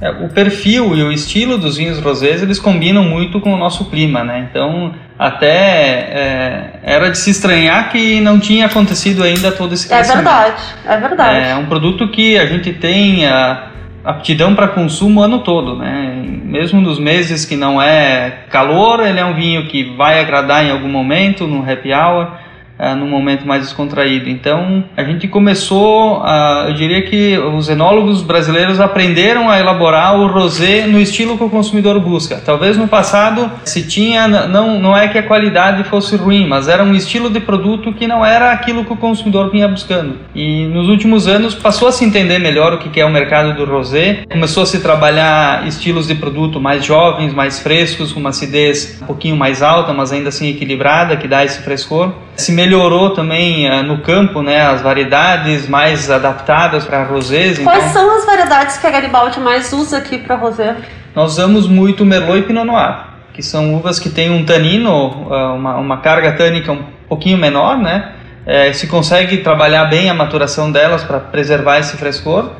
É, 0.00 0.10
o 0.10 0.28
perfil 0.28 0.94
e 0.94 1.02
o 1.02 1.10
estilo 1.10 1.58
dos 1.58 1.76
vinhos 1.76 1.98
rosés 1.98 2.40
eles 2.40 2.60
combinam 2.60 3.02
muito 3.02 3.40
com 3.40 3.52
o 3.52 3.56
nosso 3.56 3.86
clima, 3.86 4.22
né? 4.22 4.48
Então 4.48 4.94
até 5.18 5.48
é, 5.48 6.70
era 6.82 7.10
de 7.10 7.18
se 7.18 7.30
estranhar 7.30 7.90
que 7.90 8.20
não 8.20 8.38
tinha 8.38 8.66
acontecido 8.66 9.24
ainda 9.24 9.50
todo 9.50 9.74
esse 9.74 9.92
é 9.92 9.96
crescimento. 9.96 10.28
É 10.28 10.32
verdade, 10.32 10.62
é 10.86 10.96
verdade. 10.96 11.48
É 11.48 11.54
um 11.56 11.66
produto 11.66 12.08
que 12.08 12.38
a 12.38 12.46
gente 12.46 12.72
tem 12.72 13.26
a 13.26 13.68
aptidão 14.04 14.54
para 14.54 14.68
consumo 14.68 15.20
o 15.20 15.22
ano 15.24 15.40
todo, 15.40 15.76
né? 15.76 16.22
Mesmo 16.44 16.80
nos 16.80 16.98
meses 16.98 17.44
que 17.44 17.56
não 17.56 17.82
é 17.82 18.44
calor, 18.48 19.00
ele 19.00 19.18
é 19.18 19.24
um 19.24 19.34
vinho 19.34 19.66
que 19.66 19.94
vai 19.96 20.20
agradar 20.20 20.64
em 20.64 20.70
algum 20.70 20.88
momento 20.88 21.46
no 21.46 21.68
happy 21.68 21.92
hour 21.92 22.37
uh, 22.78 22.96
num 22.96 23.08
momento 23.08 23.46
mais 23.46 23.62
descontraído. 23.62 24.28
Então, 24.28 24.84
a 24.96 25.04
gente 25.04 25.26
começou, 25.28 26.20
uh, 26.20 26.68
eu 26.68 26.74
diria 26.74 27.02
que 27.02 27.38
os 27.38 27.68
enólogos 27.68 28.22
brasileiros 28.22 28.80
aprenderam 28.80 29.50
a 29.50 29.58
elaborar 29.58 30.18
o 30.18 30.26
rosé 30.26 30.86
no 30.86 31.00
estilo 31.00 31.36
que 31.36 31.44
o 31.44 31.50
consumidor 31.50 31.98
busca. 32.00 32.40
Talvez 32.44 32.76
no 32.76 32.88
passado 32.88 33.50
se 33.64 33.86
tinha, 33.86 34.28
não, 34.28 34.78
não 34.78 34.96
é 34.96 35.08
que 35.08 35.18
a 35.18 35.22
qualidade 35.22 35.84
fosse 35.84 36.16
ruim, 36.16 36.46
mas 36.46 36.68
era 36.68 36.84
um 36.84 36.94
estilo 36.94 37.30
de 37.30 37.40
produto 37.40 37.92
que 37.92 38.06
não 38.06 38.24
era 38.24 38.52
aquilo 38.52 38.84
que 38.84 38.92
o 38.92 38.96
consumidor 38.96 39.50
vinha 39.50 39.68
buscando. 39.68 40.16
E 40.34 40.66
nos 40.66 40.88
últimos 40.88 41.26
anos 41.26 41.54
passou 41.54 41.88
a 41.88 41.92
se 41.92 42.04
entender 42.04 42.38
melhor 42.38 42.74
o 42.74 42.78
que 42.78 43.00
é 43.00 43.04
o 43.04 43.10
mercado 43.10 43.54
do 43.54 43.64
rosé, 43.64 44.24
começou 44.30 44.62
a 44.62 44.66
se 44.66 44.80
trabalhar 44.80 45.66
estilos 45.66 46.06
de 46.06 46.14
produto 46.14 46.60
mais 46.60 46.84
jovens, 46.84 47.32
mais 47.32 47.58
frescos, 47.60 48.12
com 48.12 48.20
uma 48.20 48.30
acidez 48.30 48.98
um 49.02 49.06
pouquinho 49.06 49.36
mais 49.36 49.62
alta, 49.62 49.92
mas 49.92 50.12
ainda 50.12 50.28
assim 50.28 50.48
equilibrada, 50.48 51.16
que 51.16 51.26
dá 51.26 51.44
esse 51.44 51.62
frescor. 51.62 52.12
Se 52.36 52.52
melhorou 52.68 53.10
também 53.10 53.68
uh, 53.68 53.82
no 53.82 53.98
campo, 53.98 54.42
né, 54.42 54.60
as 54.60 54.82
variedades 54.82 55.66
mais 55.66 56.10
adaptadas 56.10 56.84
para 56.84 57.02
rosés. 57.04 57.58
Quais 57.58 57.90
então... 57.90 58.02
são 58.02 58.18
as 58.18 58.26
variedades 58.26 58.76
que 58.76 58.86
a 58.86 58.90
Garibaldi 58.90 59.40
mais 59.40 59.72
usa 59.72 59.96
aqui 59.96 60.18
para 60.18 60.36
rosé? 60.36 60.76
Nós 61.14 61.32
usamos 61.32 61.66
muito 61.66 62.04
Merlot 62.04 62.40
e 62.40 62.42
Pinot 62.42 62.66
Noir, 62.66 63.06
que 63.32 63.42
são 63.42 63.74
uvas 63.74 63.98
que 63.98 64.10
têm 64.10 64.30
um 64.30 64.44
tanino, 64.44 65.26
uh, 65.30 65.54
uma, 65.54 65.76
uma 65.76 65.96
carga 65.98 66.32
tânica 66.32 66.70
um 66.70 66.84
pouquinho 67.08 67.38
menor, 67.38 67.78
né? 67.78 68.12
É, 68.46 68.72
se 68.72 68.86
consegue 68.86 69.38
trabalhar 69.38 69.86
bem 69.86 70.08
a 70.08 70.14
maturação 70.14 70.70
delas 70.70 71.04
para 71.04 71.18
preservar 71.20 71.78
esse 71.78 71.98
frescor 71.98 72.52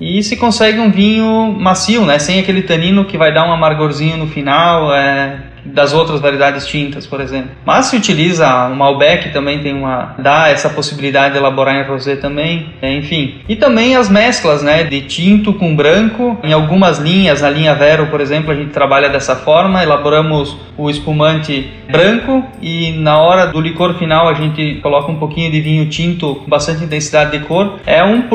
e 0.00 0.22
se 0.22 0.36
consegue 0.36 0.78
um 0.78 0.90
vinho 0.90 1.56
macio, 1.58 2.04
né? 2.04 2.18
Sem 2.18 2.38
aquele 2.38 2.62
tanino 2.62 3.04
que 3.04 3.18
vai 3.18 3.32
dar 3.32 3.48
um 3.48 3.52
amargorzinho 3.52 4.16
no 4.16 4.26
final, 4.26 4.92
é, 4.94 5.38
das 5.64 5.92
outras 5.92 6.20
variedades 6.20 6.66
tintas, 6.66 7.06
por 7.06 7.20
exemplo. 7.20 7.50
Mas 7.64 7.86
se 7.86 7.96
utiliza 7.96 8.66
o 8.66 8.74
Malbec 8.74 9.30
também 9.30 9.60
tem 9.60 9.74
uma 9.74 10.14
dá 10.18 10.48
essa 10.48 10.68
possibilidade 10.68 11.32
de 11.32 11.38
elaborar 11.38 11.76
em 11.76 11.88
rosé 11.88 12.16
também, 12.16 12.72
é, 12.80 12.92
enfim. 12.94 13.40
E 13.48 13.56
também 13.56 13.96
as 13.96 14.08
mesclas, 14.08 14.62
né, 14.62 14.84
de 14.84 15.02
tinto 15.02 15.52
com 15.54 15.74
branco. 15.74 16.38
Em 16.42 16.52
algumas 16.52 16.98
linhas, 16.98 17.42
na 17.42 17.50
linha 17.50 17.74
Vero, 17.74 18.06
por 18.06 18.20
exemplo, 18.20 18.52
a 18.52 18.54
gente 18.54 18.70
trabalha 18.70 19.08
dessa 19.08 19.36
forma, 19.36 19.82
elaboramos 19.82 20.56
o 20.76 20.88
espumante 20.88 21.70
branco 21.90 22.44
e 22.60 22.92
na 22.92 23.18
hora 23.18 23.46
do 23.46 23.60
licor 23.60 23.94
final 23.94 24.28
a 24.28 24.34
gente 24.34 24.80
coloca 24.82 25.10
um 25.10 25.16
pouquinho 25.16 25.50
de 25.50 25.60
vinho 25.60 25.86
tinto 25.86 26.36
com 26.36 26.48
bastante 26.48 26.84
intensidade 26.84 27.38
de 27.38 27.44
cor. 27.44 27.78
É 27.86 28.02
1%, 28.02 28.28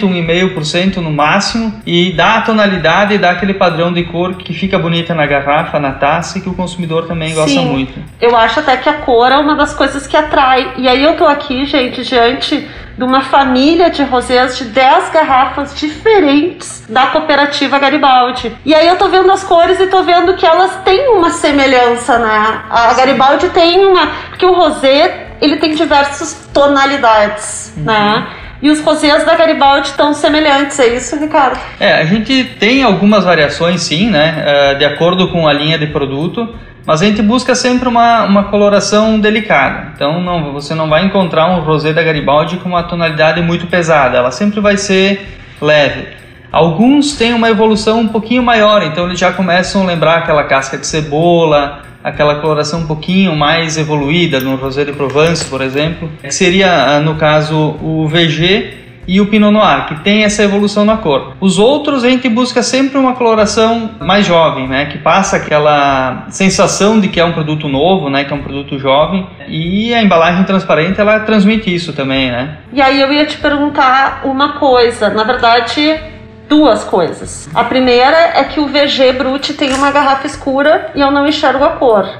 1,5% 0.00 0.96
no 0.96 1.10
máximo 1.10 1.74
e 1.84 2.12
dá 2.12 2.36
a 2.36 2.40
tonalidade, 2.42 3.18
dá 3.18 3.30
aquele 3.30 3.54
padrão 3.54 3.92
de 3.92 4.04
cor 4.04 4.34
que 4.34 4.52
fica 4.54 4.78
bonita 4.78 5.14
na 5.14 5.26
garrafa, 5.26 5.78
na 5.78 5.92
taça 5.92 6.38
e 6.38 6.40
que 6.40 6.48
o 6.48 6.54
consumidor 6.70 7.06
também 7.06 7.34
gosta 7.34 7.50
Sim, 7.50 7.66
muito. 7.66 8.02
Eu 8.20 8.36
acho 8.36 8.60
até 8.60 8.76
que 8.76 8.88
a 8.88 8.94
cor 8.94 9.30
é 9.30 9.36
uma 9.36 9.56
das 9.56 9.74
coisas 9.74 10.06
que 10.06 10.16
atrai. 10.16 10.74
E 10.78 10.88
aí 10.88 11.02
eu 11.02 11.16
tô 11.16 11.26
aqui, 11.26 11.64
gente, 11.64 12.02
diante 12.04 12.68
de 12.96 13.04
uma 13.04 13.22
família 13.22 13.90
de 13.90 14.02
rosés 14.02 14.58
de 14.58 14.64
10 14.64 15.10
garrafas 15.10 15.74
diferentes 15.74 16.84
da 16.88 17.06
cooperativa 17.08 17.78
Garibaldi. 17.78 18.54
E 18.64 18.74
aí 18.74 18.86
eu 18.86 18.96
tô 18.96 19.08
vendo 19.08 19.30
as 19.32 19.42
cores 19.42 19.80
e 19.80 19.86
tô 19.86 20.02
vendo 20.02 20.34
que 20.34 20.46
elas 20.46 20.76
têm 20.84 21.08
uma 21.08 21.30
semelhança, 21.30 22.18
né? 22.18 22.62
A 22.70 22.92
Garibaldi 22.94 23.48
tem 23.50 23.86
uma, 23.86 24.06
porque 24.28 24.44
o 24.44 24.52
rosé, 24.52 25.28
ele 25.40 25.56
tem 25.56 25.74
diversas 25.74 26.48
tonalidades, 26.52 27.72
uhum. 27.76 27.84
né? 27.84 28.28
E 28.62 28.70
os 28.70 28.80
rosés 28.80 29.24
da 29.24 29.34
Garibaldi 29.34 29.88
estão 29.88 30.12
semelhantes, 30.12 30.78
é 30.78 30.94
isso, 30.94 31.18
Ricardo? 31.18 31.58
É, 31.78 31.94
a 31.94 32.04
gente 32.04 32.44
tem 32.58 32.82
algumas 32.82 33.24
variações 33.24 33.82
sim, 33.82 34.10
né? 34.10 34.44
Uh, 34.74 34.78
de 34.78 34.84
acordo 34.84 35.28
com 35.28 35.48
a 35.48 35.52
linha 35.52 35.78
de 35.78 35.86
produto, 35.86 36.54
mas 36.84 37.00
a 37.00 37.06
gente 37.06 37.22
busca 37.22 37.54
sempre 37.54 37.88
uma, 37.88 38.24
uma 38.24 38.44
coloração 38.44 39.18
delicada. 39.18 39.92
Então 39.94 40.20
não, 40.20 40.52
você 40.52 40.74
não 40.74 40.88
vai 40.88 41.04
encontrar 41.04 41.46
um 41.46 41.60
rosé 41.60 41.92
da 41.92 42.02
Garibaldi 42.02 42.58
com 42.58 42.68
uma 42.68 42.82
tonalidade 42.82 43.40
muito 43.40 43.66
pesada, 43.66 44.18
ela 44.18 44.30
sempre 44.30 44.60
vai 44.60 44.76
ser 44.76 45.26
leve. 45.60 46.08
Alguns 46.52 47.12
têm 47.16 47.32
uma 47.32 47.48
evolução 47.48 48.00
um 48.00 48.08
pouquinho 48.08 48.42
maior, 48.42 48.82
então 48.82 49.06
eles 49.06 49.18
já 49.18 49.32
começam 49.32 49.82
a 49.82 49.86
lembrar 49.86 50.18
aquela 50.18 50.44
casca 50.44 50.76
de 50.76 50.86
cebola, 50.86 51.82
aquela 52.02 52.36
coloração 52.36 52.80
um 52.80 52.86
pouquinho 52.86 53.36
mais 53.36 53.76
evoluída 53.76 54.40
no 54.40 54.56
Rosé 54.56 54.84
de 54.84 54.92
Provence, 54.92 55.44
por 55.44 55.60
exemplo, 55.60 56.10
seria, 56.28 56.96
ah, 56.96 57.00
no 57.00 57.14
caso, 57.16 57.76
o 57.82 58.06
VG 58.08 58.80
e 59.06 59.20
o 59.20 59.26
Pinot 59.26 59.50
Noir, 59.50 59.86
que 59.86 59.94
tem 60.04 60.22
essa 60.22 60.42
evolução 60.42 60.84
na 60.84 60.96
cor. 60.96 61.34
Os 61.40 61.58
outros 61.58 62.04
a 62.04 62.08
gente 62.08 62.28
busca 62.28 62.62
sempre 62.62 62.96
uma 62.96 63.14
coloração 63.14 63.90
mais 64.00 64.24
jovem, 64.24 64.68
né, 64.68 64.86
que 64.86 64.98
passa 64.98 65.36
aquela 65.36 66.26
sensação 66.28 67.00
de 67.00 67.08
que 67.08 67.18
é 67.18 67.24
um 67.24 67.32
produto 67.32 67.68
novo, 67.68 68.08
né, 68.08 68.24
que 68.24 68.32
é 68.32 68.36
um 68.36 68.42
produto 68.42 68.78
jovem, 68.78 69.26
e 69.48 69.92
a 69.92 70.02
embalagem 70.02 70.44
transparente 70.44 71.00
ela 71.00 71.20
transmite 71.20 71.74
isso 71.74 71.92
também, 71.92 72.30
né? 72.30 72.58
E 72.72 72.80
aí 72.80 73.00
eu 73.00 73.12
ia 73.12 73.26
te 73.26 73.36
perguntar 73.38 74.22
uma 74.24 74.52
coisa, 74.60 75.10
na 75.10 75.24
verdade, 75.24 75.98
duas 76.50 76.82
coisas. 76.82 77.48
A 77.54 77.62
primeira 77.62 78.16
é 78.34 78.42
que 78.42 78.58
o 78.58 78.66
VG 78.66 79.12
Brut 79.12 79.54
tem 79.54 79.72
uma 79.72 79.92
garrafa 79.92 80.26
escura 80.26 80.90
e 80.96 81.00
eu 81.00 81.10
não 81.12 81.24
enxergo 81.24 81.64
a 81.64 81.70
cor, 81.76 82.10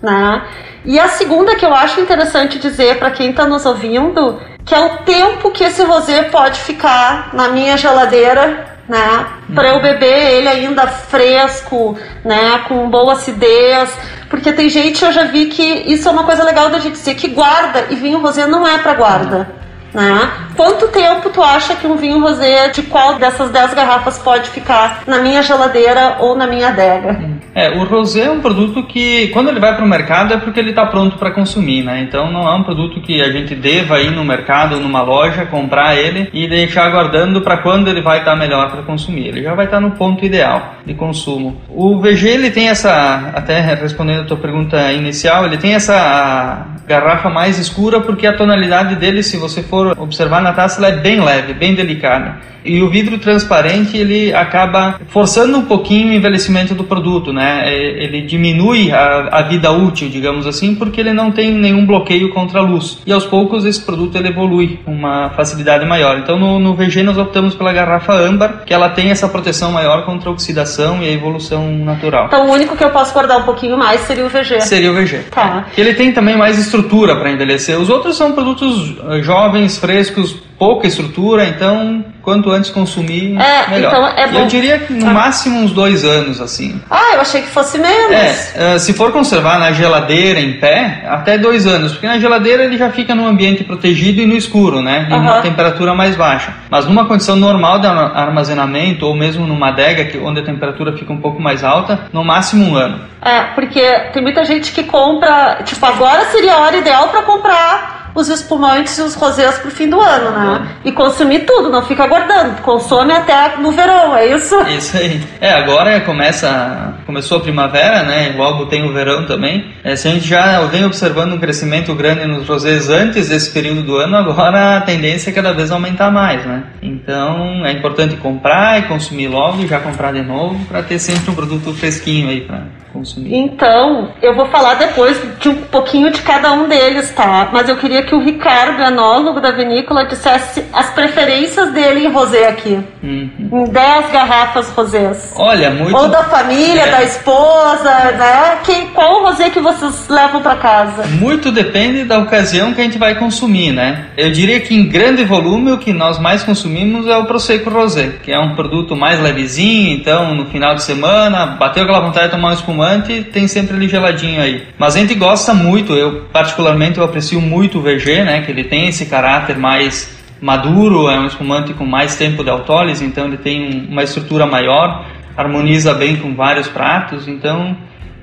né? 0.00 0.42
E 0.84 0.98
a 0.98 1.08
segunda 1.08 1.56
que 1.56 1.66
eu 1.66 1.74
acho 1.74 2.00
interessante 2.00 2.58
dizer 2.60 2.98
para 2.98 3.10
quem 3.10 3.30
está 3.30 3.46
nos 3.46 3.66
ouvindo, 3.66 4.40
que 4.64 4.74
é 4.74 4.78
o 4.78 4.98
tempo 4.98 5.50
que 5.50 5.64
esse 5.64 5.82
rosé 5.82 6.22
pode 6.22 6.60
ficar 6.60 7.30
na 7.34 7.48
minha 7.48 7.76
geladeira, 7.76 8.78
né? 8.88 9.26
Para 9.52 9.68
eu 9.68 9.82
beber 9.82 10.34
ele 10.36 10.48
ainda 10.48 10.86
fresco, 10.86 11.98
né? 12.24 12.64
Com 12.68 12.88
boa 12.88 13.14
acidez. 13.14 13.92
Porque 14.30 14.52
tem 14.52 14.68
gente, 14.68 15.04
eu 15.04 15.10
já 15.10 15.24
vi 15.24 15.46
que 15.46 15.64
isso 15.92 16.08
é 16.08 16.12
uma 16.12 16.22
coisa 16.22 16.44
legal 16.44 16.70
da 16.70 16.78
gente 16.78 16.92
dizer, 16.92 17.16
que 17.16 17.26
guarda 17.26 17.86
e 17.90 17.96
vinho 17.96 18.20
rosé 18.20 18.46
não 18.46 18.66
é 18.66 18.78
para 18.78 18.94
guarda. 18.94 19.50
Né? 19.92 20.30
Quanto 20.60 20.88
tempo 20.88 21.30
tu 21.30 21.42
acha 21.42 21.74
que 21.74 21.86
um 21.86 21.96
vinho 21.96 22.20
rosé 22.20 22.68
de 22.68 22.82
qual 22.82 23.14
dessas 23.14 23.48
10 23.48 23.72
garrafas 23.72 24.18
pode 24.18 24.50
ficar 24.50 25.04
na 25.06 25.18
minha 25.18 25.42
geladeira 25.42 26.16
ou 26.18 26.36
na 26.36 26.46
minha 26.46 26.68
adega? 26.68 27.18
É, 27.54 27.70
o 27.70 27.84
rosé 27.84 28.24
é 28.26 28.30
um 28.30 28.42
produto 28.42 28.82
que 28.82 29.28
quando 29.28 29.48
ele 29.48 29.58
vai 29.58 29.74
para 29.74 29.82
o 29.82 29.88
mercado 29.88 30.34
é 30.34 30.36
porque 30.36 30.60
ele 30.60 30.68
está 30.68 30.84
pronto 30.84 31.16
para 31.16 31.30
consumir, 31.30 31.82
né? 31.82 32.02
Então 32.02 32.30
não 32.30 32.46
é 32.46 32.54
um 32.54 32.62
produto 32.62 33.00
que 33.00 33.22
a 33.22 33.32
gente 33.32 33.54
deva 33.54 34.00
ir 34.00 34.10
no 34.10 34.22
mercado 34.22 34.74
ou 34.74 34.80
numa 34.82 35.00
loja 35.00 35.46
comprar 35.46 35.96
ele 35.96 36.28
e 36.30 36.46
deixar 36.46 36.84
aguardando 36.84 37.40
para 37.40 37.56
quando 37.56 37.88
ele 37.88 38.02
vai 38.02 38.18
estar 38.18 38.32
tá 38.32 38.36
melhor 38.36 38.70
para 38.70 38.82
consumir. 38.82 39.28
Ele 39.28 39.42
já 39.42 39.54
vai 39.54 39.64
estar 39.64 39.78
tá 39.78 39.80
no 39.80 39.92
ponto 39.92 40.22
ideal 40.26 40.74
de 40.84 40.92
consumo. 40.92 41.58
O 41.70 41.98
VG 41.98 42.28
ele 42.28 42.50
tem 42.50 42.68
essa, 42.68 43.32
até 43.34 43.60
respondendo 43.60 44.20
a 44.20 44.24
tua 44.24 44.36
pergunta 44.36 44.92
inicial, 44.92 45.46
ele 45.46 45.56
tem 45.56 45.74
essa 45.74 46.66
garrafa 46.86 47.30
mais 47.30 47.58
escura 47.58 48.00
porque 48.00 48.26
a 48.26 48.36
tonalidade 48.36 48.96
dele, 48.96 49.22
se 49.22 49.36
você 49.36 49.62
for 49.62 49.96
observar 49.98 50.42
na 50.42 50.49
taça, 50.52 50.80
ela 50.80 50.88
é 50.88 51.00
bem 51.00 51.20
leve, 51.20 51.54
bem 51.54 51.74
delicada. 51.74 52.50
E 52.64 52.82
o 52.82 52.90
vidro 52.90 53.18
transparente 53.18 53.96
ele 53.96 54.34
acaba 54.34 55.00
forçando 55.08 55.56
um 55.56 55.64
pouquinho 55.64 56.10
o 56.10 56.12
envelhecimento 56.12 56.74
do 56.74 56.84
produto, 56.84 57.32
né? 57.32 57.62
É, 57.64 58.04
ele 58.04 58.22
diminui 58.22 58.92
a, 58.92 59.28
a, 59.32 59.42
vida 59.42 59.70
útil, 59.70 60.08
digamos 60.08 60.46
assim, 60.46 60.74
porque 60.74 61.00
ele 61.00 61.12
não 61.12 61.30
tem 61.30 61.52
nenhum 61.52 61.86
bloqueio 61.86 62.30
contra 62.30 62.60
a 62.60 62.62
luz. 62.62 62.98
E 63.06 63.12
aos 63.12 63.24
poucos 63.24 63.64
esse 63.64 63.80
produto 63.80 64.16
ele 64.16 64.28
evolui 64.28 64.78
com 64.84 64.92
uma 64.92 65.30
facilidade 65.30 65.86
maior. 65.86 66.18
Então 66.18 66.38
no, 66.38 66.58
no 66.58 66.74
VG 66.74 67.02
nós 67.02 67.16
optamos 67.16 67.54
pela 67.54 67.72
garrafa 67.72 68.12
âmbar, 68.12 68.62
que 68.66 68.74
ela 68.74 68.90
tem 68.90 69.10
essa 69.10 69.28
proteção 69.28 69.72
maior 69.72 70.04
contra 70.04 70.28
a 70.28 70.32
oxidação 70.32 71.02
e 71.02 71.08
a 71.08 71.12
evolução 71.12 71.70
natural. 71.78 72.26
Então 72.26 72.46
o 72.46 72.52
único 72.52 72.76
que 72.76 72.84
eu 72.84 72.90
posso 72.90 73.12
guardar 73.14 73.38
um 73.38 73.44
pouquinho 73.44 73.78
mais 73.78 74.02
seria 74.02 74.26
o 74.26 74.28
VG. 74.28 74.60
Seria 74.60 74.90
o 74.90 74.94
VG. 74.94 75.24
Tá. 75.30 75.66
Ele 75.76 75.94
tem 75.94 76.12
também 76.12 76.36
mais 76.36 76.58
estrutura 76.58 77.16
para 77.16 77.30
envelhecer. 77.30 77.78
Os 77.80 77.88
outros 77.88 78.16
são 78.16 78.32
produtos 78.32 78.94
eh, 79.08 79.22
jovens, 79.22 79.78
frescos, 79.78 80.36
pouca 80.58 80.86
estrutura, 80.86 81.46
então 81.46 82.04
quanto 82.22 82.50
antes 82.50 82.70
consumir, 82.70 83.34
é, 83.40 83.70
melhor. 83.70 83.88
Então 83.88 84.08
é 84.08 84.26
bom. 84.28 84.40
Eu 84.40 84.46
diria 84.46 84.78
que 84.78 84.92
no 84.92 85.08
ah. 85.08 85.14
máximo 85.14 85.58
uns 85.58 85.72
dois 85.72 86.04
anos, 86.04 86.38
assim. 86.38 86.80
Ah, 86.90 87.14
eu 87.14 87.20
achei 87.22 87.40
que 87.40 87.48
fosse 87.48 87.78
menos. 87.78 88.54
É, 88.54 88.74
uh, 88.74 88.78
se 88.78 88.92
for 88.92 89.10
conservar 89.10 89.58
na 89.58 89.72
geladeira 89.72 90.38
em 90.38 90.60
pé, 90.60 91.04
até 91.08 91.38
dois 91.38 91.66
anos, 91.66 91.92
porque 91.92 92.06
na 92.06 92.18
geladeira 92.18 92.64
ele 92.64 92.76
já 92.76 92.90
fica 92.90 93.14
num 93.14 93.26
ambiente 93.26 93.64
protegido 93.64 94.20
e 94.20 94.26
no 94.26 94.36
escuro, 94.36 94.82
né? 94.82 95.08
Em 95.10 95.14
uma 95.14 95.40
temperatura 95.40 95.94
mais 95.94 96.14
baixa. 96.14 96.52
Mas 96.68 96.84
numa 96.84 97.06
condição 97.06 97.36
normal 97.36 97.78
de 97.78 97.86
armazenamento, 97.86 99.06
ou 99.06 99.16
mesmo 99.16 99.46
numa 99.46 99.68
adega, 99.68 100.04
que, 100.04 100.18
onde 100.18 100.40
a 100.40 100.44
temperatura 100.44 100.96
fica 100.96 101.12
um 101.12 101.20
pouco 101.20 101.40
mais 101.40 101.64
alta, 101.64 102.00
no 102.12 102.22
máximo 102.22 102.66
um 102.66 102.76
ano. 102.76 103.00
É, 103.22 103.40
porque 103.54 103.80
tem 104.12 104.22
muita 104.22 104.44
gente 104.44 104.72
que 104.72 104.82
compra, 104.84 105.60
tipo, 105.64 105.84
agora 105.84 106.26
seria 106.26 106.54
a 106.54 106.58
hora 106.58 106.76
ideal 106.76 107.08
para 107.08 107.22
comprar 107.22 107.99
os 108.14 108.28
espumantes 108.28 108.96
e 108.98 109.02
os 109.02 109.14
rosés 109.14 109.58
pro 109.58 109.70
fim 109.70 109.88
do 109.88 110.00
ano, 110.00 110.30
né? 110.30 110.68
E 110.84 110.92
consumir 110.92 111.40
tudo, 111.40 111.70
não 111.70 111.82
fica 111.82 112.06
guardando. 112.06 112.60
Consome 112.62 113.12
até 113.12 113.56
no 113.56 113.70
verão, 113.70 114.16
é 114.16 114.36
isso? 114.36 114.60
Isso 114.62 114.96
aí. 114.96 115.20
É, 115.40 115.52
agora 115.52 116.00
começa, 116.00 116.94
começou 117.06 117.38
a 117.38 117.40
primavera, 117.40 118.02
né? 118.02 118.34
Logo 118.36 118.66
tem 118.66 118.88
o 118.88 118.92
verão 118.92 119.26
também. 119.26 119.72
É, 119.84 119.96
se 119.96 120.08
a 120.08 120.10
gente 120.10 120.26
já 120.26 120.60
vem 120.62 120.84
observando 120.84 121.34
um 121.34 121.38
crescimento 121.38 121.94
grande 121.94 122.26
nos 122.26 122.48
rosés 122.48 122.88
antes 122.88 123.28
desse 123.28 123.50
período 123.50 123.82
do 123.82 123.96
ano, 123.96 124.16
agora 124.16 124.78
a 124.78 124.80
tendência 124.80 125.30
é 125.30 125.32
cada 125.32 125.52
vez 125.52 125.70
aumentar 125.70 126.10
mais, 126.10 126.44
né? 126.44 126.64
Então 126.82 127.64
é 127.64 127.72
importante 127.72 128.16
comprar 128.16 128.78
e 128.78 128.82
consumir 128.82 129.28
logo 129.28 129.62
e 129.62 129.66
já 129.66 129.80
comprar 129.80 130.12
de 130.12 130.22
novo 130.22 130.64
para 130.66 130.82
ter 130.82 130.98
sempre 130.98 131.30
um 131.30 131.34
produto 131.34 131.72
fresquinho 131.74 132.28
aí 132.28 132.42
para 132.42 132.62
consumir. 132.92 133.34
Então, 133.34 134.12
eu 134.20 134.34
vou 134.34 134.46
falar 134.46 134.74
depois 134.74 135.20
de 135.38 135.48
um 135.48 135.62
pouquinho 135.62 136.10
de 136.10 136.20
cada 136.22 136.52
um 136.52 136.68
deles, 136.68 137.10
tá? 137.10 137.48
Mas 137.52 137.68
eu 137.68 137.76
queria 137.76 138.02
que 138.02 138.14
o 138.14 138.20
Ricardo, 138.20 138.82
enólogo 138.82 139.40
da 139.40 139.50
vinícola, 139.50 140.04
dissesse 140.04 140.64
as 140.72 140.90
preferências 140.90 141.72
dele 141.72 142.06
em 142.06 142.12
rosé 142.12 142.48
aqui. 142.48 142.78
Uhum. 143.02 143.30
Em 143.52 143.64
10 143.64 144.12
garrafas 144.12 144.70
rosés. 144.70 145.34
Olha, 145.36 145.70
muito... 145.70 145.96
Ou 145.96 146.08
da 146.08 146.24
família, 146.24 146.82
é. 146.82 146.90
da 146.90 147.02
esposa, 147.02 147.90
né? 148.12 148.58
Que, 148.64 148.86
qual 148.86 149.20
o 149.20 149.26
rosé 149.26 149.50
que 149.50 149.60
vocês 149.60 150.08
levam 150.08 150.42
para 150.42 150.56
casa? 150.56 151.06
Muito 151.06 151.52
depende 151.52 152.04
da 152.04 152.18
ocasião 152.18 152.74
que 152.74 152.80
a 152.80 152.84
gente 152.84 152.98
vai 152.98 153.14
consumir, 153.14 153.72
né? 153.72 154.06
Eu 154.16 154.30
diria 154.30 154.60
que 154.60 154.74
em 154.74 154.88
grande 154.88 155.24
volume 155.24 155.72
o 155.72 155.78
que 155.78 155.92
nós 155.92 156.18
mais 156.18 156.42
consumimos 156.42 157.06
é 157.06 157.16
o 157.16 157.24
Prosecco 157.24 157.70
Rosé, 157.70 158.14
que 158.22 158.32
é 158.32 158.38
um 158.38 158.54
produto 158.54 158.96
mais 158.96 159.20
levezinho, 159.20 159.94
então 159.94 160.34
no 160.34 160.46
final 160.46 160.74
de 160.74 160.82
semana, 160.82 161.46
bateu 161.46 161.82
aquela 161.82 162.00
vontade 162.00 162.26
de 162.26 162.32
tomar 162.32 162.50
um 162.50 162.54
espumante 162.54 162.79
espumante, 162.80 163.24
tem 163.24 163.46
sempre 163.46 163.76
ali 163.76 163.88
geladinho 163.88 164.40
aí. 164.40 164.66
Mas 164.78 164.96
a 164.96 165.00
gente 165.00 165.14
gosta 165.14 165.52
muito, 165.52 165.92
eu 165.92 166.24
particularmente 166.32 166.98
eu 166.98 167.04
aprecio 167.04 167.40
muito 167.40 167.78
o 167.78 167.82
VG, 167.82 168.24
né, 168.24 168.42
que 168.42 168.50
ele 168.50 168.64
tem 168.64 168.88
esse 168.88 169.06
caráter 169.06 169.56
mais 169.56 170.18
maduro, 170.40 171.10
é 171.10 171.18
um 171.18 171.26
espumante 171.26 171.74
com 171.74 171.84
mais 171.84 172.16
tempo 172.16 172.42
de 172.42 172.48
autólise, 172.48 173.04
então 173.04 173.26
ele 173.26 173.36
tem 173.36 173.86
uma 173.90 174.02
estrutura 174.02 174.46
maior, 174.46 175.04
harmoniza 175.36 175.92
bem 175.92 176.16
com 176.16 176.34
vários 176.34 176.66
pratos, 176.66 177.28
então 177.28 177.76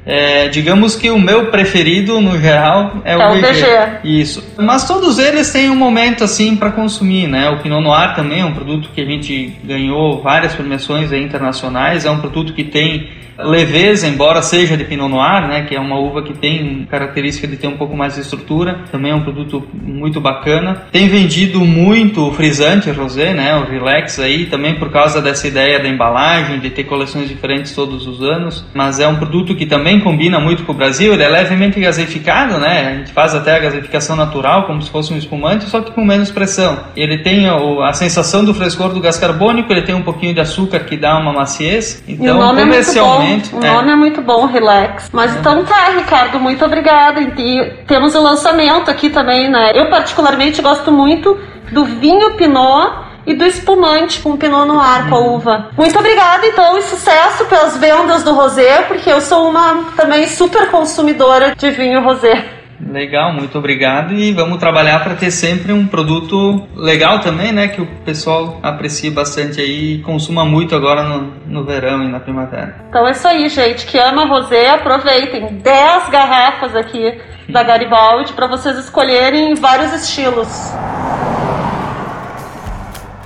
é, 0.04 0.48
digamos 0.48 0.96
que 0.96 1.12
o 1.12 1.20
meu 1.20 1.48
preferido 1.48 2.20
no 2.20 2.40
geral 2.40 3.02
é, 3.04 3.12
é 3.14 3.18
o, 3.18 3.34
VG. 3.36 3.42
VG. 3.42 4.00
Isso. 4.06 4.56
Mas 4.58 4.88
todos 4.88 5.20
eles 5.20 5.52
têm 5.52 5.70
um 5.70 5.76
momento 5.76 6.24
assim 6.24 6.56
para 6.56 6.72
consumir, 6.72 7.28
né? 7.28 7.50
O 7.50 7.60
Pinot 7.60 7.84
Noir 7.84 8.16
também 8.16 8.40
é 8.40 8.46
um 8.46 8.54
produto 8.54 8.90
que 8.96 9.02
a 9.02 9.06
gente 9.06 9.58
ganhou 9.64 10.22
várias 10.22 10.56
premiações 10.56 11.12
internacionais, 11.12 12.06
é 12.06 12.10
um 12.10 12.20
produto 12.20 12.54
que 12.54 12.64
tem 12.64 13.10
leveza, 13.40 14.08
embora 14.08 14.42
seja 14.42 14.76
de 14.76 14.84
Pinot 14.84 15.10
Noir, 15.10 15.48
né, 15.48 15.66
que 15.68 15.76
é 15.76 15.80
uma 15.80 16.00
uva 16.00 16.22
que 16.24 16.34
tem 16.34 16.88
característica 16.90 17.48
de 17.48 17.58
ter 17.58 17.68
um 17.68 17.78
pouco 17.78 17.96
mais 17.96 18.16
de 18.16 18.22
estrutura, 18.22 18.80
também 18.92 19.12
é 19.12 19.16
um 19.16 19.22
produto 19.22 19.64
muito 19.74 20.20
bacana. 20.20 20.84
Tem 20.92 21.08
vendido 21.08 21.60
muito 21.62 22.28
o 22.28 22.34
frisante 22.34 22.90
rosé, 22.92 23.34
né, 23.34 23.56
o 23.56 23.70
Relax 23.70 24.20
aí, 24.20 24.46
também 24.46 24.76
por 24.76 24.92
causa 24.92 25.22
dessa 25.22 25.48
ideia 25.48 25.80
da 25.80 25.88
embalagem, 25.88 26.60
de 26.60 26.70
ter 26.70 26.84
coleções 26.86 27.28
diferentes 27.28 27.74
todos 27.74 28.08
os 28.08 28.22
anos, 28.22 28.66
mas 28.74 29.00
é 29.00 29.08
um 29.08 29.16
produto 29.16 29.56
que 29.56 29.66
também 29.66 30.00
combina 30.00 30.40
muito 30.40 30.64
com 30.64 30.72
o 30.72 30.76
Brasil, 30.76 31.14
ele 31.14 31.24
é 31.24 31.30
levemente 31.30 31.80
gaseificado, 31.80 32.58
né, 32.58 32.88
a 32.88 32.96
gente 32.98 33.12
faz 33.12 33.36
até 33.36 33.56
a 33.56 33.60
gaseificação 33.60 34.16
natural, 34.16 34.64
como 34.64 34.82
se 34.82 34.90
fosse 34.90 35.14
um 35.14 35.18
espumante, 35.18 35.66
só 35.66 35.82
que 35.82 35.92
com 35.92 36.04
menos 36.04 36.32
pressão. 36.32 36.80
Ele 36.96 37.20
tem 37.20 37.48
a, 37.48 37.56
a 37.88 37.94
sensação 37.94 38.44
do 38.44 38.54
frescor 38.54 38.94
do 38.94 39.00
gás 39.00 39.18
carbônico, 39.18 39.72
ele 39.72 39.84
tem 39.84 39.96
um 39.96 40.02
pouquinho 40.02 40.34
de 40.34 40.40
açúcar 40.40 40.80
que 40.80 40.98
dá 40.98 41.18
uma 41.18 41.34
maciez, 41.34 42.04
então 42.08 42.38
comercialmente 42.56 43.27
o 43.54 43.66
é. 43.66 43.74
nome 43.74 43.90
é. 43.90 43.94
é 43.94 43.96
muito 43.96 44.22
bom, 44.22 44.46
Relax. 44.46 45.10
Mas 45.12 45.36
é. 45.36 45.40
então 45.40 45.64
tá, 45.66 45.90
Ricardo, 45.98 46.40
muito 46.40 46.64
obrigada. 46.64 47.22
E 47.22 47.72
temos 47.88 48.16
o 48.16 48.22
lançamento 48.22 48.90
aqui 48.90 49.10
também, 49.10 49.50
né? 49.50 49.72
Eu 49.74 49.90
particularmente 49.90 50.62
gosto 50.62 50.92
muito 50.92 51.38
do 51.72 51.86
vinho 51.86 52.36
Pinot 52.36 53.08
e 53.26 53.34
do 53.34 53.46
espumante 53.46 54.22
com 54.22 54.38
Pinot 54.38 54.66
Noir, 54.66 55.10
com 55.10 55.16
a 55.16 55.20
uhum. 55.20 55.36
uva. 55.36 55.70
Muito 55.78 56.00
obrigada, 56.00 56.48
então, 56.48 56.78
e 56.78 56.82
sucesso 56.82 57.44
pelas 57.46 57.76
vendas 57.76 58.24
do 58.24 58.34
rosé, 58.34 58.84
porque 58.84 59.12
eu 59.12 59.20
sou 59.20 59.50
uma 59.50 59.84
também 59.98 60.26
super 60.28 60.72
consumidora 60.72 61.54
de 61.54 61.70
vinho 61.72 62.02
rosé. 62.02 62.57
Legal, 62.80 63.34
muito 63.34 63.58
obrigado 63.58 64.14
e 64.14 64.32
vamos 64.32 64.60
trabalhar 64.60 65.04
para 65.04 65.16
ter 65.16 65.32
sempre 65.32 65.74
um 65.74 65.88
produto 65.88 66.68
legal 66.76 67.20
também, 67.20 67.52
né? 67.52 67.68
Que 67.70 67.82
o 67.82 67.88
pessoal 68.06 68.60
aprecie 68.62 69.10
bastante 69.10 69.60
aí 69.60 69.96
e 69.96 70.02
consuma 70.04 70.46
muito 70.46 70.76
agora 70.76 71.02
no, 71.02 71.34
no 71.48 71.64
verão 71.64 72.04
e 72.04 72.08
na 72.08 72.20
primavera. 72.20 72.76
Então 72.90 73.08
é 73.08 73.12
isso 73.12 73.28
aí, 73.28 73.50
gente. 73.50 73.86
Que 73.88 73.98
ama 73.98 74.26
rosé, 74.26 74.70
aproveitem. 74.70 75.58
10 75.58 76.10
garrafas 76.10 76.76
aqui 76.76 77.20
da 77.50 77.64
Garibaldi 77.64 78.34
para 78.34 78.46
vocês 78.46 78.78
escolherem 78.78 79.56
vários 79.56 79.92
estilos. 79.94 80.48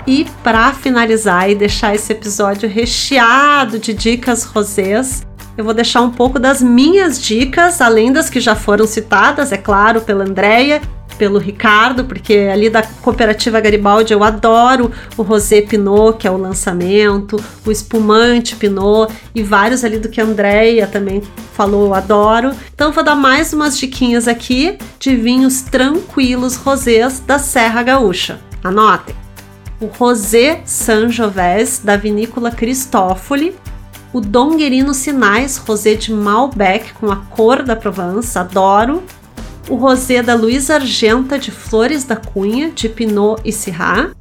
E 0.07 0.25
para 0.43 0.73
finalizar 0.73 1.49
e 1.49 1.55
deixar 1.55 1.93
esse 1.93 2.11
episódio 2.11 2.67
recheado 2.67 3.77
de 3.77 3.93
dicas 3.93 4.43
rosés, 4.45 5.25
eu 5.57 5.63
vou 5.63 5.73
deixar 5.73 6.01
um 6.01 6.11
pouco 6.11 6.39
das 6.39 6.61
minhas 6.61 7.21
dicas, 7.21 7.81
além 7.81 8.11
das 8.11 8.29
que 8.29 8.39
já 8.39 8.55
foram 8.55 8.87
citadas, 8.87 9.51
é 9.51 9.57
claro, 9.57 10.01
pela 10.01 10.23
Andrea, 10.23 10.81
pelo 11.17 11.37
Ricardo, 11.37 12.05
porque 12.05 12.49
ali 12.51 12.67
da 12.67 12.81
Cooperativa 12.81 13.59
Garibaldi 13.59 14.11
eu 14.11 14.23
adoro 14.23 14.91
o 15.15 15.21
Rosé 15.21 15.61
Pinot, 15.61 16.17
que 16.17 16.27
é 16.27 16.31
o 16.31 16.37
lançamento, 16.37 17.39
o 17.63 17.71
espumante 17.71 18.55
Pinot 18.55 19.13
e 19.35 19.43
vários 19.43 19.83
ali 19.83 19.99
do 19.99 20.09
que 20.09 20.19
a 20.19 20.23
Andrea 20.23 20.87
também 20.87 21.21
falou, 21.53 21.85
eu 21.85 21.93
adoro. 21.93 22.51
Então 22.73 22.91
vou 22.91 23.03
dar 23.03 23.13
mais 23.13 23.53
umas 23.53 23.77
diquinhas 23.77 24.27
aqui 24.27 24.79
de 24.99 25.15
vinhos 25.15 25.61
tranquilos 25.61 26.55
rosés 26.55 27.19
da 27.19 27.37
Serra 27.37 27.83
Gaúcha. 27.83 28.39
Anotem. 28.63 29.13
O 29.79 29.85
Rosé 29.85 30.61
Sangiovese 30.65 31.85
da 31.85 31.97
vinícola 31.97 32.49
Cristófoli, 32.49 33.55
o 34.13 34.19
Donguerino 34.19 34.93
Sinais 34.93 35.57
Rosé 35.57 35.95
de 35.95 36.13
Malbec 36.13 36.93
com 36.93 37.11
a 37.11 37.17
cor 37.17 37.63
da 37.63 37.75
Provence, 37.75 38.37
adoro. 38.37 39.03
O 39.69 39.75
rosé 39.75 40.21
da 40.21 40.33
Luiz 40.33 40.69
Argenta 40.69 41.39
de 41.39 41.51
Flores 41.51 42.03
da 42.03 42.15
Cunha, 42.15 42.71
de 42.71 42.89
Pinot 42.89 43.41
e 43.45 43.51
Syrah. 43.51 44.11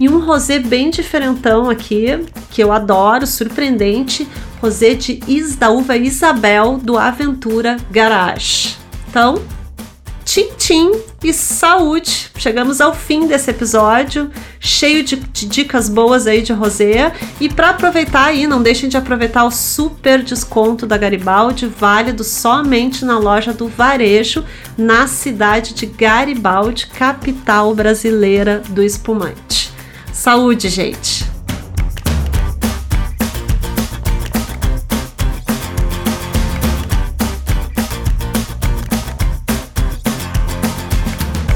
E 0.00 0.08
um 0.08 0.24
rosé 0.24 0.58
bem 0.58 0.90
diferentão 0.90 1.68
aqui, 1.68 2.24
que 2.50 2.62
eu 2.62 2.72
adoro, 2.72 3.26
surpreendente, 3.26 4.26
rosé 4.60 4.94
de 4.94 5.20
Is 5.28 5.56
da 5.56 5.70
uva 5.70 5.96
Isabel 5.96 6.78
do 6.82 6.96
Aventura 6.96 7.76
Garage. 7.90 8.76
Então, 9.08 9.42
tchim 10.28 10.92
e 11.24 11.32
saúde! 11.32 12.30
Chegamos 12.36 12.82
ao 12.82 12.94
fim 12.94 13.26
desse 13.26 13.50
episódio, 13.50 14.30
cheio 14.60 15.02
de, 15.02 15.16
de 15.16 15.46
dicas 15.46 15.88
boas 15.88 16.26
aí 16.26 16.42
de 16.42 16.52
rosé. 16.52 17.12
E 17.40 17.48
para 17.48 17.70
aproveitar 17.70 18.26
aí, 18.26 18.46
não 18.46 18.62
deixem 18.62 18.90
de 18.90 18.96
aproveitar 18.98 19.44
o 19.44 19.50
super 19.50 20.22
desconto 20.22 20.86
da 20.86 20.98
Garibaldi, 20.98 21.66
válido 21.66 22.22
somente 22.22 23.06
na 23.06 23.18
loja 23.18 23.54
do 23.54 23.68
Varejo, 23.68 24.44
na 24.76 25.06
cidade 25.06 25.72
de 25.72 25.86
Garibaldi, 25.86 26.88
capital 26.88 27.74
brasileira 27.74 28.62
do 28.68 28.82
espumante. 28.82 29.72
Saúde, 30.12 30.68
gente! 30.68 31.37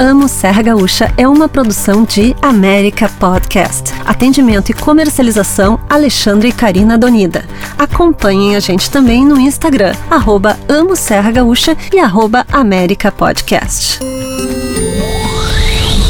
Amo 0.02 0.26
Serra 0.26 0.62
Gaúcha 0.62 1.14
é 1.16 1.28
uma 1.28 1.48
produção 1.48 2.02
de 2.02 2.34
América 2.42 3.08
Podcast. 3.20 3.94
Atendimento 4.04 4.70
e 4.70 4.74
comercialização 4.74 5.78
Alexandre 5.88 6.48
e 6.48 6.52
Karina 6.52 6.98
Donida. 6.98 7.44
Acompanhem 7.78 8.56
a 8.56 8.58
gente 8.60 8.90
também 8.90 9.24
no 9.24 9.38
Instagram, 9.38 9.94
arroba 10.10 10.58
Amo 10.68 10.96
Serra 10.96 11.30
Gaúcha 11.30 11.76
e 11.92 12.00
arroba 12.00 12.44
América 12.50 13.12
Podcast. 13.12 14.00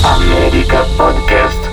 América 0.03 0.87
Podcast. 0.97 1.72